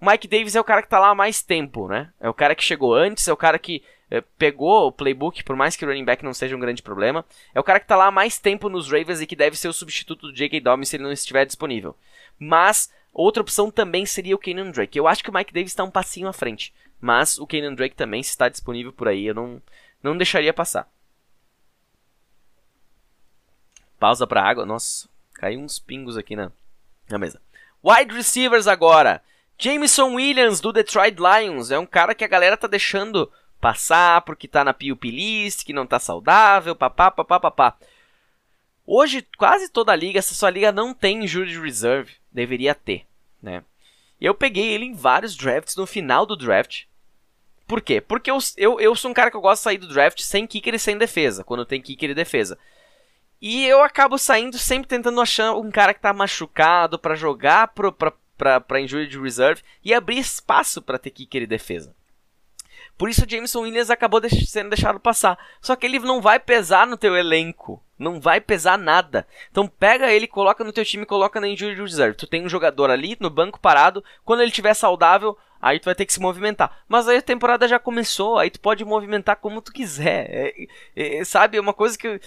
[0.00, 2.10] O Mike Davis é o cara que tá lá há mais tempo, né?
[2.20, 3.82] É o cara que chegou antes, é o cara que
[4.20, 7.24] pegou o playbook, por mais que o running back não seja um grande problema.
[7.54, 9.68] É o cara que está lá há mais tempo nos Ravens e que deve ser
[9.68, 10.60] o substituto do J.K.
[10.60, 11.96] Dobbins se ele não estiver disponível.
[12.38, 14.98] Mas outra opção também seria o Kenan Drake.
[14.98, 16.74] Eu acho que o Mike Davis está um passinho à frente.
[17.00, 19.62] Mas o Kenan Drake também, se está disponível por aí, eu não,
[20.02, 20.88] não deixaria passar.
[23.98, 24.66] Pausa para água.
[24.66, 26.52] Nossa, caiu uns pingos aqui na,
[27.08, 27.40] na mesa.
[27.82, 29.22] Wide receivers agora.
[29.58, 33.30] Jameson Williams do Detroit Lions é um cara que a galera tá deixando
[33.62, 37.78] passar porque tá na PUP list, que não tá saudável, papá, papá, papá.
[38.84, 43.06] Hoje, quase toda a liga, se sua liga não tem injury reserve, deveria ter,
[43.40, 43.62] né?
[44.20, 46.84] Eu peguei ele em vários drafts no final do draft.
[47.64, 48.00] Por quê?
[48.00, 50.44] Porque eu, eu, eu sou um cara que eu gosto de sair do draft sem
[50.44, 52.58] kicker e sem defesa, quando tem kicker e defesa.
[53.40, 57.92] E eu acabo saindo sempre tentando achar um cara que tá machucado para jogar pro,
[57.92, 61.94] pra, pra, pra injury reserve e abrir espaço para ter kicker e defesa.
[62.96, 65.38] Por isso o Jameson Williams acabou sendo deixado passar.
[65.60, 67.82] Só que ele não vai pesar no teu elenco.
[67.98, 69.26] Não vai pesar nada.
[69.50, 72.16] Então pega ele, coloca no teu time, coloca na injury reserve.
[72.16, 74.04] Tu tem um jogador ali no banco parado.
[74.24, 76.82] Quando ele estiver saudável, aí tu vai ter que se movimentar.
[76.88, 80.26] Mas aí a temporada já começou, aí tu pode movimentar como tu quiser.
[80.28, 82.20] É, é, sabe, é uma coisa que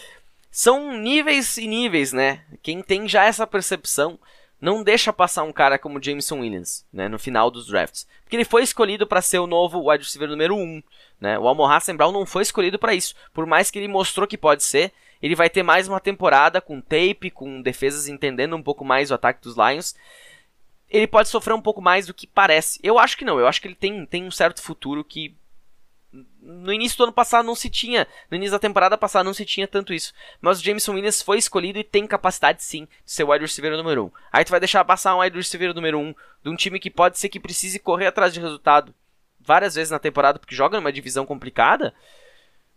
[0.50, 2.46] são níveis e níveis, né?
[2.64, 4.18] Quem tem já essa percepção
[4.60, 8.08] não deixa passar um cara como Jameson Williams, né, no final dos drafts.
[8.24, 10.84] Porque ele foi escolhido para ser o novo wide receiver número 1,
[11.20, 11.38] né?
[11.38, 13.14] O Amon Brown não foi escolhido para isso.
[13.34, 14.92] Por mais que ele mostrou que pode ser,
[15.22, 19.14] ele vai ter mais uma temporada com tape, com defesas entendendo um pouco mais o
[19.14, 19.96] ataque dos Lions.
[20.90, 22.80] Ele pode sofrer um pouco mais do que parece.
[22.84, 25.36] Eu acho que não, eu acho que ele tem, tem um certo futuro que
[26.42, 29.46] no início do ano passado não se tinha, no início da temporada passada não se
[29.46, 30.14] tinha tanto isso.
[30.40, 33.76] Mas o Jameson Williams foi escolhido e tem capacidade sim de ser o wide receiver
[33.76, 34.12] número 1.
[34.32, 37.18] Aí tu vai deixar passar um wide receiver número 1 de um time que pode
[37.18, 38.94] ser que precise correr atrás de resultado
[39.40, 41.94] várias vezes na temporada porque joga numa divisão complicada.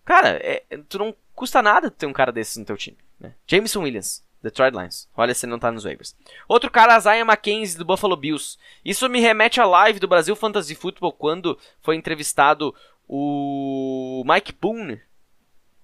[0.04, 2.96] Cara, é, tu não custa nada ter um cara desse no teu time.
[3.20, 3.34] Né?
[3.46, 5.08] Jameson Williams, Detroit Lions.
[5.16, 6.16] Olha se ele não tá nos waivers.
[6.48, 8.56] Outro cara, Isaiah McKenzie do Buffalo Bills.
[8.84, 12.74] Isso me remete à live do Brasil Fantasy Football quando foi entrevistado
[13.08, 15.00] o Mike Boone.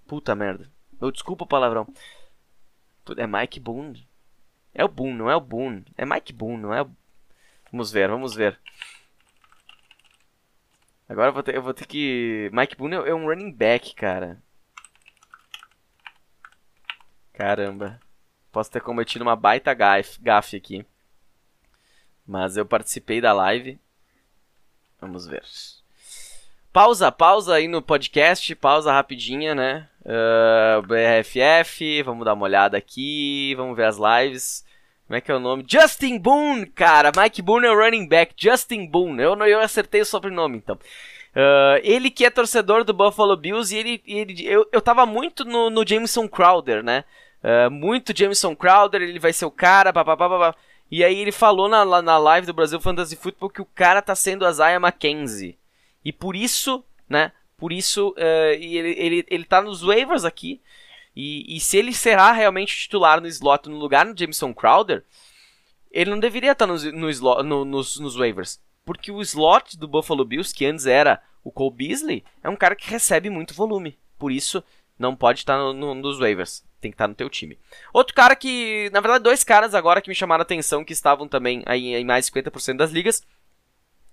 [0.07, 0.71] Puta merda.
[1.01, 1.87] Eu desculpa o palavrão.
[3.17, 4.07] É Mike Boone.
[4.75, 5.85] É o Boone, não é o Boone.
[5.97, 6.91] É Mike Boone, não é o...
[7.73, 8.61] Vamos ver, vamos ver.
[11.09, 12.51] Agora eu vou ter, eu vou ter que...
[12.53, 14.43] Mike Boone é um running back, cara.
[17.33, 18.01] Caramba.
[18.53, 20.87] Posso ter cometido uma baita gafe aqui.
[22.27, 23.79] Mas eu participei da live.
[25.01, 25.45] Vamos ver.
[26.75, 29.87] Pausa, pausa aí no podcast, pausa rapidinha, né?
[30.05, 34.65] Uh, ah, BRFF, vamos dar uma olhada aqui, vamos ver as lives.
[35.07, 35.65] Como é que é o nome?
[35.69, 37.13] Justin Boone, cara!
[37.17, 38.35] Mike Boone é o running back.
[38.37, 39.23] Justin Boone.
[39.23, 40.75] Eu, eu acertei o sobrenome, então.
[40.75, 45.45] Uh, ele que é torcedor do Buffalo Bills e ele, ele eu, eu tava muito
[45.45, 47.05] no, no Jameson Crowder, né?
[47.41, 50.53] Uh, muito Jameson Crowder, ele vai ser o cara, papapá.
[50.91, 54.17] E aí ele falou na, na live do Brasil Fantasy Football que o cara tá
[54.17, 55.57] sendo a Zaya McKenzie.
[56.05, 57.33] E por isso, né?
[57.57, 60.61] Por isso, uh, ele, ele, ele tá nos waivers aqui.
[61.17, 65.05] E, e, se ele será realmente titular no slot no lugar do Jameson Crowder,
[65.91, 68.61] ele não deveria estar no, no, no, nos, nos waivers.
[68.85, 72.75] Porque o slot do Buffalo Bills, que antes era o Cole Beasley, é um cara
[72.75, 73.97] que recebe muito volume.
[74.19, 74.63] Por isso,
[74.99, 76.65] não pode estar no, no, nos waivers.
[76.81, 77.59] Tem que estar no teu time.
[77.93, 81.29] Outro cara que, na verdade, dois caras agora que me chamaram a atenção, que estavam
[81.29, 83.23] também aí em mais de 50% das ligas,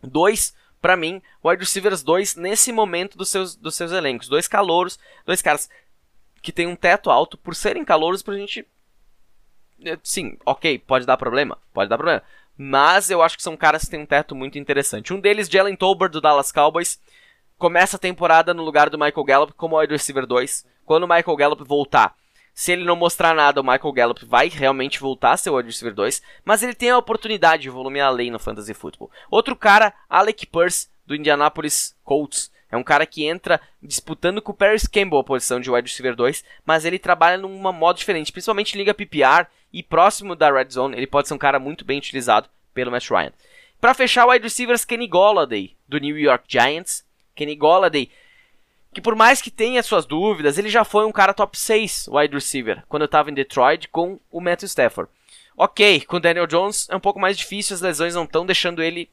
[0.04, 4.28] Dois, para mim, wide receivers dois nesse momento dos seus, dos seus elencos.
[4.28, 5.70] Dois calouros, dois caras
[6.42, 8.66] que tem um teto alto por serem calouros pra gente.
[9.84, 12.24] É, sim, ok, pode dar problema, pode dar problema.
[12.58, 15.14] Mas eu acho que são caras que têm um teto muito interessante.
[15.14, 17.00] Um deles, Jalen Tolbert, do Dallas Cowboys,
[17.58, 20.66] começa a temporada no lugar do Michael Gallup como wide receiver 2.
[20.86, 22.16] Quando o Michael Gallup voltar,
[22.54, 25.70] se ele não mostrar nada, o Michael Gallup vai realmente voltar a ser o wide
[25.70, 29.10] receiver 2, mas ele tem a oportunidade de volume além no fantasy football.
[29.30, 32.52] Outro cara, Alec Purse, do Indianapolis Colts.
[32.72, 36.16] É um cara que entra disputando com o Paris Campbell a posição de wide receiver
[36.16, 40.96] 2, mas ele trabalha num modo diferente, principalmente liga PPR e próximo da red zone,
[40.96, 43.34] ele pode ser um cara muito bem utilizado pelo Matt Ryan.
[43.80, 47.04] Para fechar, wide receivers Kenny Golladay do New York Giants.
[47.36, 48.10] Kenny Golladay
[48.94, 52.34] que por mais que tenha suas dúvidas, ele já foi um cara top 6 wide
[52.34, 55.10] receiver quando eu estava em Detroit com o Matthew Stafford.
[55.58, 58.82] Ok, com o Daniel Jones é um pouco mais difícil, as lesões não estão deixando
[58.82, 59.10] ele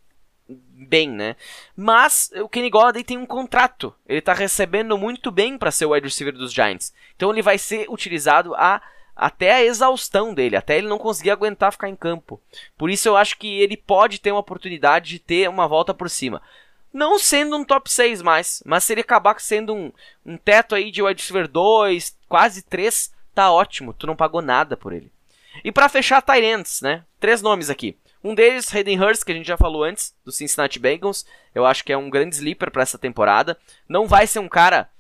[0.49, 1.37] bem, né?
[1.77, 5.93] Mas o Kenny Golladay tem um contrato, ele está recebendo muito bem para ser o
[5.93, 6.93] wide receiver dos Giants.
[7.17, 8.81] Então ele vai ser utilizado a
[9.15, 12.41] até a exaustão dele, até ele não conseguir aguentar ficar em campo.
[12.77, 16.09] Por isso eu acho que ele pode ter uma oportunidade de ter uma volta por
[16.09, 16.41] cima.
[16.93, 19.93] Não sendo um top 6 mais, mas se ele acabar sendo um,
[20.25, 24.77] um teto aí de wide receiver 2, quase 3, tá ótimo, tu não pagou nada
[24.77, 25.13] por ele.
[25.63, 27.05] E para fechar, Tyrants, né?
[27.21, 27.97] Três nomes aqui.
[28.23, 31.25] Um deles, Hayden Hurst, que a gente já falou antes, do Cincinnati Bengals.
[31.55, 33.57] Eu acho que é um grande sleeper para essa temporada.
[33.89, 34.91] Não vai ser um cara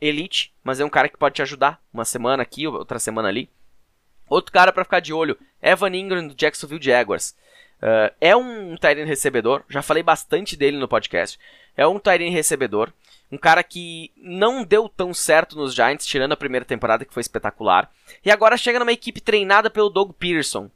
[0.00, 3.50] elite, mas é um cara que pode te ajudar uma semana aqui, outra semana ali.
[4.28, 7.34] Outro cara para ficar de olho, Evan Ingram do Jacksonville Jaguars.
[7.80, 11.38] Uh, é um Tyrene recebedor, já falei bastante dele no podcast.
[11.76, 12.92] É um Tyrene recebedor,
[13.30, 17.20] um cara que não deu tão certo nos Giants, tirando a primeira temporada que foi
[17.20, 17.90] espetacular.
[18.24, 20.70] E agora chega numa equipe treinada pelo Doug Peterson,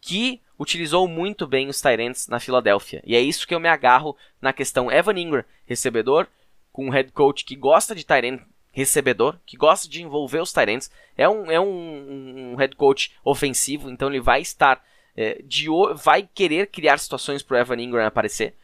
[0.00, 3.02] que utilizou muito bem os Tyrants na Filadélfia.
[3.04, 6.26] E é isso que eu me agarro na questão Evan Ingram, recebedor,
[6.72, 8.40] com um head coach que gosta de Tyrant
[8.72, 10.90] recebedor, que gosta de envolver os Tyrants.
[11.16, 14.82] É um, é um, um head coach ofensivo, então ele vai estar
[15.20, 15.66] é, de,
[15.96, 18.54] vai querer criar situações para Evan Ingram aparecer.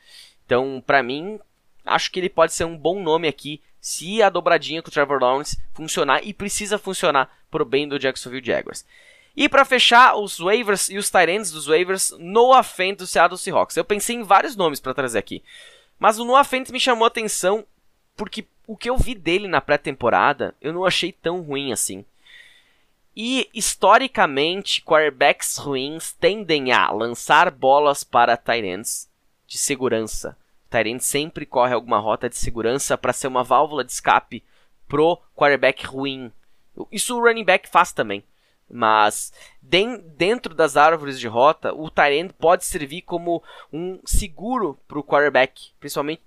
[0.47, 1.41] Então, para mim,
[1.85, 5.21] acho que ele pode ser um bom nome aqui se a dobradinha com o Trevor
[5.21, 8.87] Lawrence funcionar e precisa funcionar pro bem do Jacksonville Jaguars.
[9.37, 13.77] E para fechar, os waivers e os tight dos waivers, Noah Fent do Seattle Seahawks.
[13.77, 15.43] Eu pensei em vários nomes para trazer aqui,
[15.99, 17.67] mas o Noah Fent me chamou a atenção
[18.17, 22.05] porque o que eu vi dele na pré-temporada, eu não achei tão ruim assim.
[23.17, 29.09] E historicamente, quarterbacks ruins tendem a lançar bolas para Tyrants
[29.47, 30.37] de segurança.
[30.69, 34.43] Tyrant sempre corre alguma rota de segurança para ser uma válvula de escape
[34.89, 36.33] pro quarterback ruim.
[36.91, 38.25] Isso o running back faz também.
[38.69, 43.43] Mas dentro das árvores de rota, o Tyrant pode servir como
[43.73, 46.23] um seguro para o quarterback, principalmente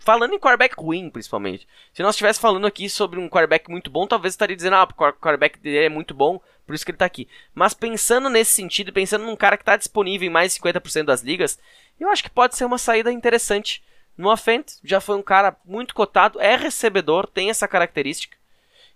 [0.00, 1.66] falando em quarterback ruim, principalmente.
[1.92, 5.12] Se nós estivéssemos falando aqui sobre um quarterback muito bom, talvez estaria dizendo, ah, o
[5.12, 7.28] quarterback dele é muito bom, por isso que ele está aqui.
[7.54, 11.22] Mas pensando nesse sentido, pensando num cara que está disponível em mais de 50% das
[11.22, 11.58] ligas,
[11.98, 13.82] eu acho que pode ser uma saída interessante.
[14.16, 18.36] No Fent já foi um cara muito cotado, é recebedor, tem essa característica.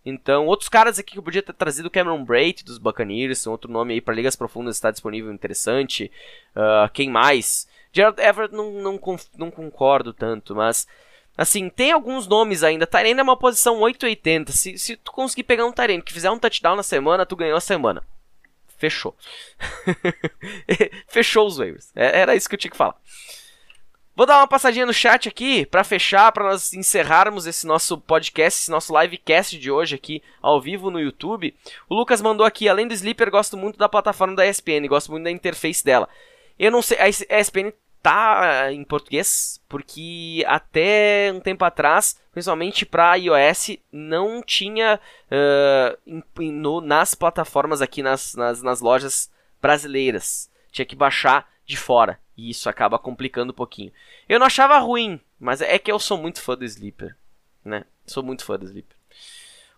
[0.05, 3.95] Então, outros caras aqui que eu podia ter trazido, Cameron Braid dos Buccaneers, outro nome
[3.95, 6.11] aí para ligas profundas está disponível, interessante.
[6.57, 7.69] Uh, quem mais?
[7.93, 9.01] Gerald Everett não, não,
[9.37, 10.87] não concordo tanto, mas
[11.37, 12.87] Assim, tem alguns nomes ainda.
[12.87, 14.53] Tyrene é uma posição 880.
[14.53, 17.57] Se, se tu conseguir pegar um Tyrene que fizer um touchdown na semana, tu ganhou
[17.57, 18.03] a semana.
[18.77, 19.17] Fechou.
[21.09, 21.91] Fechou os waivers.
[21.95, 22.97] É, era isso que eu tinha que falar.
[24.15, 28.61] Vou dar uma passadinha no chat aqui para fechar, para nós encerrarmos esse nosso podcast,
[28.61, 31.57] esse nosso livecast de hoje aqui ao vivo no YouTube.
[31.89, 35.25] O Lucas mandou aqui, além do Sleeper, gosto muito da plataforma da ESPN, gosto muito
[35.25, 36.07] da interface dela.
[36.59, 37.73] Eu não sei, a ESPN
[38.03, 44.99] tá em português, porque até um tempo atrás, principalmente para iOS, não tinha
[45.31, 49.31] uh, no, nas plataformas aqui, nas, nas, nas lojas
[49.61, 50.51] brasileiras.
[50.73, 52.19] Tinha que baixar de fora.
[52.37, 53.93] E isso acaba complicando um pouquinho.
[54.29, 57.17] Eu não achava ruim, mas é que eu sou muito fã do Sleeper.
[57.65, 57.85] Né?
[58.05, 58.97] Sou muito fã do Sleeper.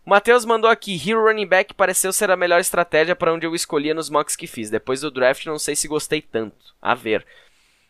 [0.06, 3.54] O Matheus mandou aqui: Hero Running Back pareceu ser a melhor estratégia para onde eu
[3.54, 4.70] escolhia nos mocks que fiz.
[4.70, 6.74] Depois do draft, não sei se gostei tanto.
[6.80, 7.26] A ver.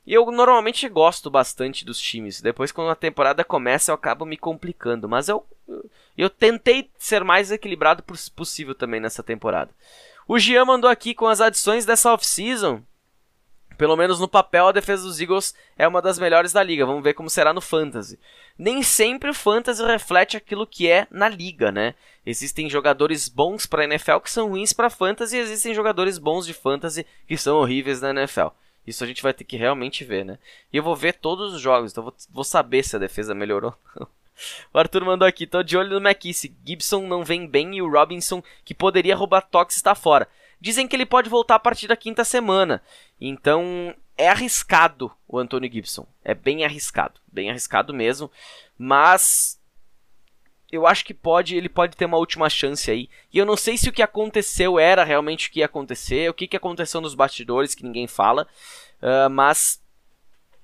[0.07, 2.41] E eu normalmente gosto bastante dos times.
[2.41, 5.09] Depois, quando a temporada começa, eu acabo me complicando.
[5.09, 5.47] Mas eu,
[6.17, 8.03] eu tentei ser mais equilibrado
[8.37, 9.71] possível também nessa temporada.
[10.29, 12.83] O Gian mandou aqui com as adições dessa off-season.
[13.77, 16.87] Pelo menos no papel, a defesa dos Eagles é uma das melhores da liga.
[16.87, 18.19] Vamos ver como será no Fantasy.
[18.57, 21.95] Nem sempre o Fantasy reflete aquilo que é na liga, né?
[22.25, 26.55] Existem jogadores bons para NFL que são ruins para Fantasy e existem jogadores bons de
[26.55, 28.49] Fantasy que são horríveis na NFL.
[28.87, 30.39] Isso a gente vai ter que realmente ver, né?
[30.73, 33.75] E eu vou ver todos os jogos, então vou, vou saber se a defesa melhorou.
[34.73, 36.55] o Arthur mandou aqui, tô de olho no McKissick.
[36.65, 40.29] Gibson não vem bem e o Robinson, que poderia roubar toques, está fora.
[40.61, 42.83] Dizem que ele pode voltar a partir da quinta semana.
[43.21, 46.07] Então é arriscado o Antônio Gibson.
[46.25, 47.21] É bem arriscado.
[47.31, 48.31] Bem arriscado mesmo.
[48.79, 49.61] Mas
[50.75, 53.09] eu acho que pode, ele pode ter uma última chance aí.
[53.33, 56.35] E eu não sei se o que aconteceu era realmente o que ia acontecer, o
[56.35, 58.47] que, que aconteceu nos bastidores que ninguém fala,
[59.03, 59.83] uh, mas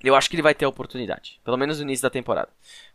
[0.02, 2.48] eu acho que ele vai ter a oportunidade, pelo menos no início da temporada.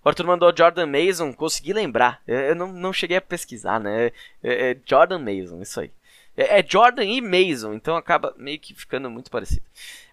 [0.03, 4.07] O Arthur mandou Jordan Mason, consegui lembrar, eu não, não cheguei a pesquisar, né?
[4.43, 5.91] É, é Jordan Mason, isso aí.
[6.35, 9.65] É, é Jordan e Mason, então acaba meio que ficando muito parecido.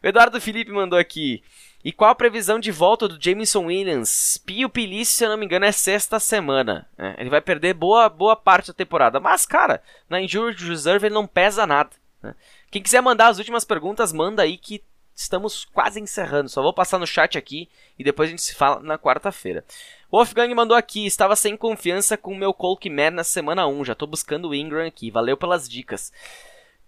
[0.02, 1.42] O Eduardo Felipe mandou aqui.
[1.84, 4.38] E qual a previsão de volta do Jameson Williams?
[4.46, 6.88] Pio Pilice, se eu não me engano, é sexta semana.
[6.96, 9.18] É, ele vai perder boa, boa parte da temporada.
[9.18, 11.90] Mas, cara, na Injury Reserve ele não pesa nada.
[12.22, 12.34] Né?
[12.70, 14.82] Quem quiser mandar as últimas perguntas, manda aí que
[15.14, 16.48] estamos quase encerrando.
[16.48, 17.68] Só vou passar no chat aqui
[17.98, 19.64] e depois a gente se fala na quarta-feira.
[20.10, 22.54] Wolfgang mandou aqui, estava sem confiança com o meu
[22.90, 23.86] Man na semana 1.
[23.86, 25.10] Já tô buscando o Ingram aqui.
[25.10, 26.12] Valeu pelas dicas.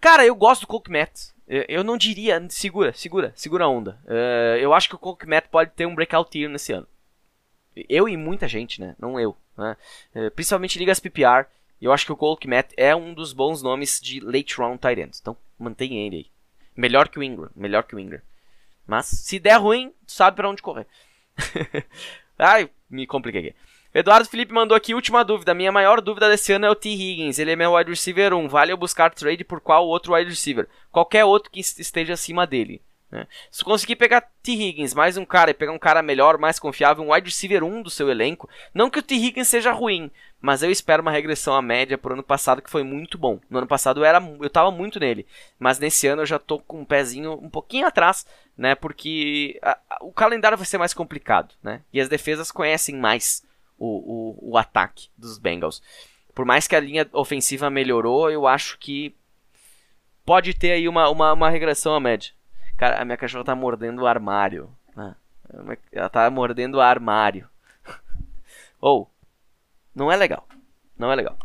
[0.01, 1.34] Cara, eu gosto do Matt.
[1.47, 2.45] Eu não diria.
[2.49, 3.99] Segura, segura, segura a onda.
[4.05, 6.87] Uh, eu acho que o Coke pode ter um breakout year nesse ano.
[7.89, 8.97] Eu e muita gente, né?
[8.99, 9.37] Não eu.
[9.57, 9.77] Né?
[10.15, 11.47] Uh, principalmente ligas PPR.
[11.81, 15.19] Eu acho que o Coke é um dos bons nomes de late round tight.
[15.21, 16.27] Então mantenha ele aí.
[16.77, 17.51] Melhor que o Ingram.
[17.55, 18.23] Melhor que o Ingram.
[18.87, 20.87] Mas se der ruim, sabe para onde correr.
[22.39, 23.57] Ai, me compliquei aqui.
[23.95, 25.55] Eduardo Felipe mandou aqui, última dúvida.
[25.55, 26.89] Minha maior dúvida desse ano é o T.
[26.89, 27.39] Higgins.
[27.39, 28.49] Ele é meu wide receiver 1.
[28.49, 30.69] Vale eu buscar trade por qual outro wide receiver?
[30.91, 32.83] Qualquer outro que esteja acima dele.
[33.09, 33.29] Né?
[33.53, 34.51] Se conseguir pegar T.
[34.51, 37.83] Higgins, mais um cara, e pegar um cara melhor, mais confiável, um wide receiver 1
[37.83, 39.15] do seu elenco, não que o T.
[39.15, 42.83] Higgins seja ruim, mas eu espero uma regressão à média pro ano passado que foi
[42.83, 43.39] muito bom.
[43.49, 45.25] No ano passado eu, era, eu tava muito nele,
[45.57, 48.27] mas nesse ano eu já tô com um pezinho um pouquinho atrás,
[48.59, 48.75] né?
[48.75, 51.83] Porque a, a, o calendário vai ser mais complicado, né?
[51.93, 53.45] E as defesas conhecem mais
[53.85, 55.83] o, o, o ataque dos Bengals.
[56.35, 59.15] Por mais que a linha ofensiva melhorou, eu acho que
[60.25, 62.33] pode ter aí uma, uma, uma regressão à média.
[62.77, 64.75] Cara, a minha cachorra tá mordendo o armário.
[64.97, 65.15] Né?
[65.93, 67.49] Ela tá mordendo o armário.
[68.81, 69.27] Ou, oh,
[69.95, 70.49] não é legal.
[70.99, 71.39] Não é legal.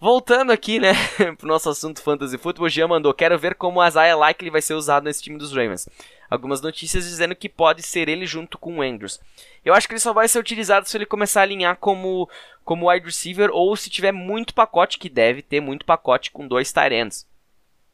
[0.00, 0.94] Voltando aqui, né,
[1.36, 4.72] pro nosso assunto Fantasy Football, Jean mandou, quero ver como o Isaiah Likely vai ser
[4.72, 5.86] usado nesse time dos Ravens.
[6.30, 9.20] Algumas notícias dizendo que pode ser ele junto com o Andrews.
[9.62, 12.30] Eu acho que ele só vai ser utilizado se ele começar a alinhar como,
[12.64, 16.72] como wide receiver ou se tiver muito pacote, que deve ter muito pacote com dois
[16.72, 17.28] tight ends.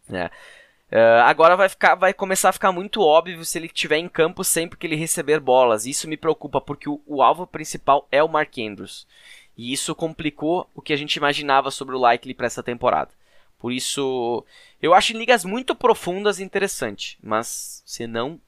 [0.09, 4.45] Uh, agora vai, ficar, vai começar a ficar muito óbvio se ele estiver em campo
[4.45, 5.87] sempre que ele receber bolas.
[5.87, 9.09] Isso me preocupa porque o, o alvo principal é o Mark Andrews.
[9.57, 13.11] E isso complicou o que a gente imaginava sobre o Likely para essa temporada.
[13.59, 14.45] Por isso,
[14.83, 18.41] eu acho em ligas muito profundas interessante, mas se não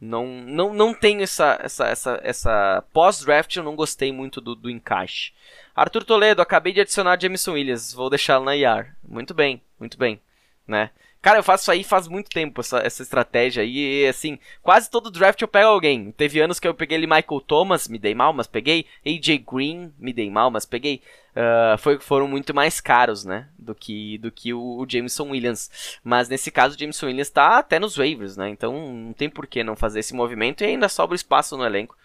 [0.00, 4.70] não não, não tenho essa essa essa, essa pós-draft, eu não gostei muito do, do
[4.70, 5.32] encaixe.
[5.76, 8.94] Arthur Toledo, acabei de adicionar Jameson Williams, vou deixá-lo na IR.
[9.06, 10.20] Muito bem, muito bem,
[10.66, 10.90] né?
[11.24, 14.02] Cara, eu faço isso aí faz muito tempo, essa, essa estratégia aí.
[14.02, 16.12] E, assim, quase todo draft eu pego alguém.
[16.12, 18.84] Teve anos que eu peguei ele Michael Thomas, me dei mal, mas peguei.
[19.06, 21.00] AJ Green, me dei mal, mas peguei.
[21.30, 23.48] Uh, foi, foram muito mais caros, né?
[23.58, 25.98] Do que, do que o, o Jameson Williams.
[26.04, 28.50] Mas nesse caso, o Jameson Williams tá até nos waivers, né?
[28.50, 31.96] Então não tem por que não fazer esse movimento e ainda sobra espaço no elenco.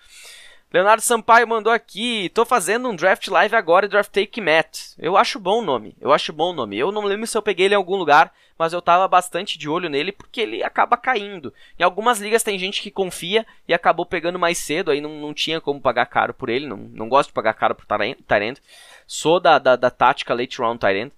[0.72, 4.93] Leonardo Sampaio mandou aqui, tô fazendo um draft live agora e draftei Kimet.
[4.99, 6.78] Eu acho bom o nome, eu acho bom o nome.
[6.78, 9.67] Eu não lembro se eu peguei ele em algum lugar, mas eu tava bastante de
[9.67, 11.51] olho nele porque ele acaba caindo.
[11.79, 15.33] Em algumas ligas tem gente que confia e acabou pegando mais cedo, aí não, não
[15.33, 18.59] tinha como pagar caro por ele, não, não gosto de pagar caro por Tyrant.
[19.08, 21.12] Sou da, da, da tática late round Tyrant.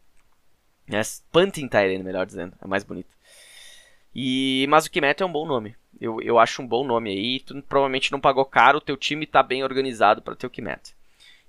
[0.90, 3.10] É, punting Tyrant, melhor dizendo, é mais bonito.
[4.14, 5.76] E, mas o Kimet é um bom nome.
[6.00, 7.40] Eu, eu acho um bom nome aí.
[7.40, 10.96] Tu provavelmente não pagou caro, teu time tá bem organizado para ter o Kimet.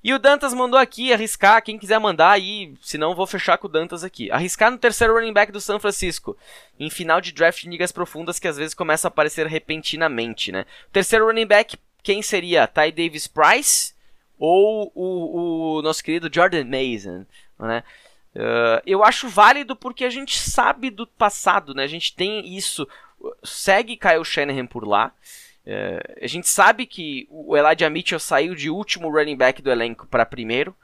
[0.04, 3.70] E o Dantas mandou aqui arriscar, quem quiser mandar aí, senão vou fechar com o
[3.70, 4.30] Dantas aqui.
[4.32, 6.36] Arriscar no terceiro running back do São Francisco,
[6.78, 10.66] em final de draft de ligas profundas que às vezes começa a aparecer repentinamente, né?
[10.92, 12.66] Terceiro running back, quem seria?
[12.66, 13.94] Ty Davis Price
[14.36, 17.24] ou o, o nosso querido Jordan Mason,
[17.60, 17.84] né?
[18.34, 21.84] Uh, eu acho válido porque a gente sabe do passado, né?
[21.84, 22.88] A gente tem isso
[23.42, 25.12] segue Kyle Shanahan por lá.
[25.64, 30.06] É, a gente sabe que o Elijah Mitchell saiu de último running back do elenco
[30.06, 30.74] para primeiro.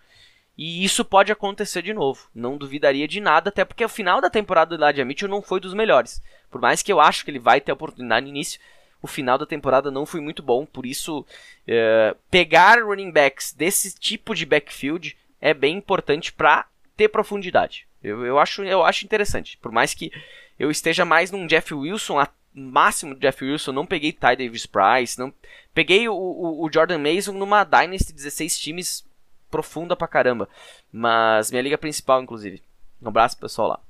[0.57, 2.29] E isso pode acontecer de novo.
[2.35, 5.61] Não duvidaria de nada, até porque o final da temporada do Elijah Mitchell não foi
[5.61, 6.20] dos melhores.
[6.51, 8.61] Por mais que eu acho que ele vai ter oportunidade no início,
[9.01, 10.66] o final da temporada não foi muito bom.
[10.66, 11.25] Por isso,
[11.66, 16.66] é, pegar running backs desse tipo de backfield é bem importante para
[16.99, 17.87] ter profundidade.
[18.03, 19.57] Eu, eu, acho, eu acho interessante.
[19.59, 20.12] Por mais que
[20.59, 22.19] eu esteja mais num Jeff Wilson
[22.53, 25.33] máximo de Jeff Wilson, não peguei Ty Davis Price, não
[25.73, 29.05] peguei o, o, o Jordan Mason numa Dynasty 16 times
[29.49, 30.49] profunda pra caramba.
[30.93, 32.61] Mas minha liga principal, inclusive.
[33.01, 33.81] Um abraço pro pessoal lá.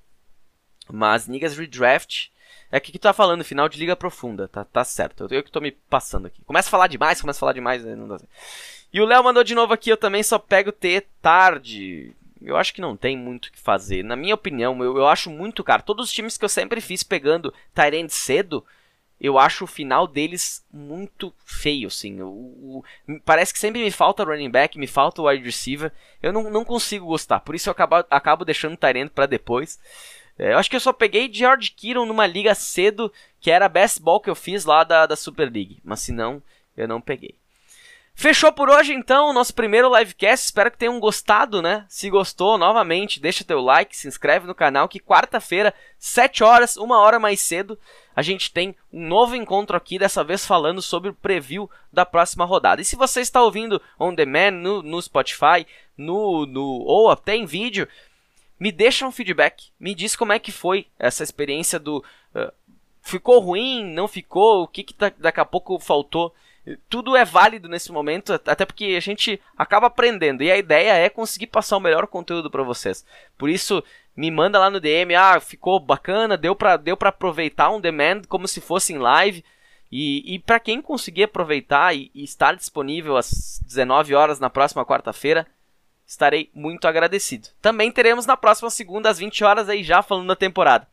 [0.90, 2.30] Mas ligas redraft.
[2.70, 5.24] É o que tu tá falando, final de liga profunda, tá, tá certo.
[5.24, 6.42] Eu, eu que tô me passando aqui.
[6.44, 8.30] Começa a falar demais, começa a falar demais, não dá certo.
[8.92, 12.14] E o Léo mandou de novo aqui, eu também só pego T tarde.
[12.40, 14.04] Eu acho que não tem muito o que fazer.
[14.04, 15.82] Na minha opinião, eu, eu acho muito caro.
[15.82, 18.64] Todos os times que eu sempre fiz pegando Tyrande cedo,
[19.20, 22.20] eu acho o final deles muito feio, assim.
[22.22, 22.84] O, o,
[23.24, 25.92] parece que sempre me falta running back, me falta wide receiver.
[26.22, 27.40] Eu não, não consigo gostar.
[27.40, 29.78] Por isso eu acabo, acabo deixando o Tyrande para depois.
[30.38, 33.68] É, eu acho que eu só peguei George Kittle numa liga cedo, que era a
[33.68, 35.80] best ball que eu fiz lá da, da Super League.
[35.82, 36.40] Mas se não,
[36.76, 37.34] eu não peguei.
[38.20, 40.46] Fechou por hoje então o nosso primeiro livecast.
[40.46, 41.86] Espero que tenham gostado, né?
[41.88, 46.98] Se gostou, novamente, deixa teu like, se inscreve no canal que quarta-feira, 7 horas, uma
[46.98, 47.78] hora mais cedo,
[48.16, 52.44] a gente tem um novo encontro aqui, dessa vez falando sobre o preview da próxima
[52.44, 52.82] rodada.
[52.82, 55.64] E se você está ouvindo on demand no, no Spotify,
[55.96, 57.86] no, no ou até em vídeo,
[58.58, 62.04] me deixa um feedback, me diz como é que foi essa experiência do
[62.34, 62.52] uh,
[63.00, 66.34] ficou ruim, não ficou, o que, que tá, daqui a pouco faltou
[66.88, 71.08] tudo é válido nesse momento, até porque a gente acaba aprendendo e a ideia é
[71.08, 73.04] conseguir passar o melhor conteúdo para vocês.
[73.36, 73.82] Por isso,
[74.16, 78.48] me manda lá no DM, ah, ficou bacana, deu para deu aproveitar um demand como
[78.48, 79.44] se fosse em live.
[79.90, 84.84] E, e para quem conseguir aproveitar e, e estar disponível às 19 horas na próxima
[84.84, 85.46] quarta-feira,
[86.06, 87.48] estarei muito agradecido.
[87.60, 90.88] Também teremos na próxima segunda às 20 horas aí já falando da temporada.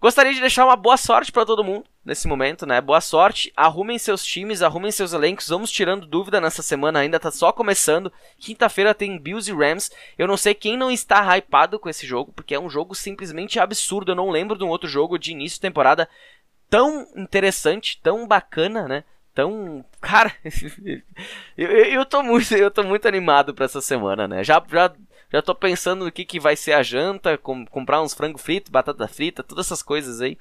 [0.00, 2.80] Gostaria de deixar uma boa sorte para todo mundo nesse momento, né?
[2.80, 3.52] Boa sorte.
[3.54, 5.48] Arrumem seus times, arrumem seus elencos.
[5.48, 8.10] Vamos tirando dúvida nessa semana, ainda tá só começando.
[8.38, 9.90] Quinta-feira tem Bills e Rams.
[10.16, 13.60] Eu não sei quem não está hypado com esse jogo, porque é um jogo simplesmente
[13.60, 14.12] absurdo.
[14.12, 16.08] Eu não lembro de um outro jogo de início de temporada
[16.70, 19.04] tão interessante, tão bacana, né?
[19.34, 19.84] Tão.
[20.00, 20.34] Cara,
[21.56, 24.42] eu, eu, tô muito, eu tô muito animado para essa semana, né?
[24.42, 24.92] Já, já
[25.32, 28.70] já tô pensando no que, que vai ser a janta, com, comprar uns frango frito,
[28.70, 30.36] batata frita, todas essas coisas aí.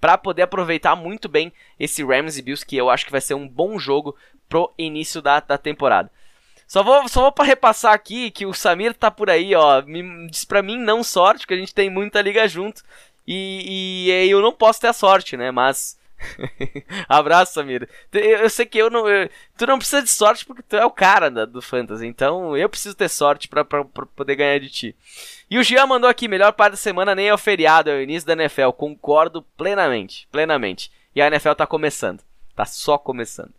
[0.00, 3.34] para poder aproveitar muito bem esse Rams e Bills, que eu acho que vai ser
[3.34, 4.16] um bom jogo
[4.48, 6.10] pro início da, da temporada.
[6.68, 9.82] Só vou, só vou para repassar aqui que o Samir tá por aí, ó.
[9.82, 12.82] Me, diz pra mim não sorte, que a gente tem muita liga junto.
[13.26, 15.50] E, e eu não posso ter a sorte, né?
[15.50, 15.97] Mas
[17.08, 17.88] Abraço, Samir.
[18.12, 19.08] Eu, sei que eu não.
[19.08, 22.06] Eu, tu não precisa de sorte porque tu é o cara da, do Fantasy.
[22.06, 24.96] Então eu preciso ter sorte para poder ganhar de ti.
[25.50, 28.02] E o Jean mandou aqui: melhor parte da semana nem é o feriado, é o
[28.02, 28.70] início da NFL.
[28.70, 30.28] Concordo plenamente.
[30.30, 30.90] Plenamente.
[31.14, 32.22] E a NFL tá começando.
[32.54, 33.52] Tá só começando.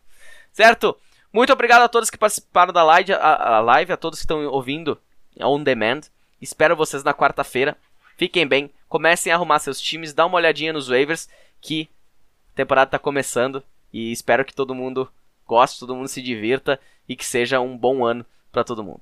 [0.52, 0.98] Certo?
[1.32, 4.46] Muito obrigado a todos que participaram da live, a, a live, a todos que estão
[4.48, 5.00] ouvindo
[5.40, 6.02] on demand.
[6.42, 7.78] Espero vocês na quarta-feira.
[8.18, 11.30] Fiquem bem, comecem a arrumar seus times, dá uma olhadinha nos waivers
[11.62, 11.90] que
[12.56, 15.12] temporada está começando e espero que todo mundo
[15.46, 19.02] goste, todo mundo se divirta e que seja um bom ano para todo mundo.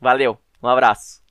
[0.00, 1.25] Valeu, um abraço.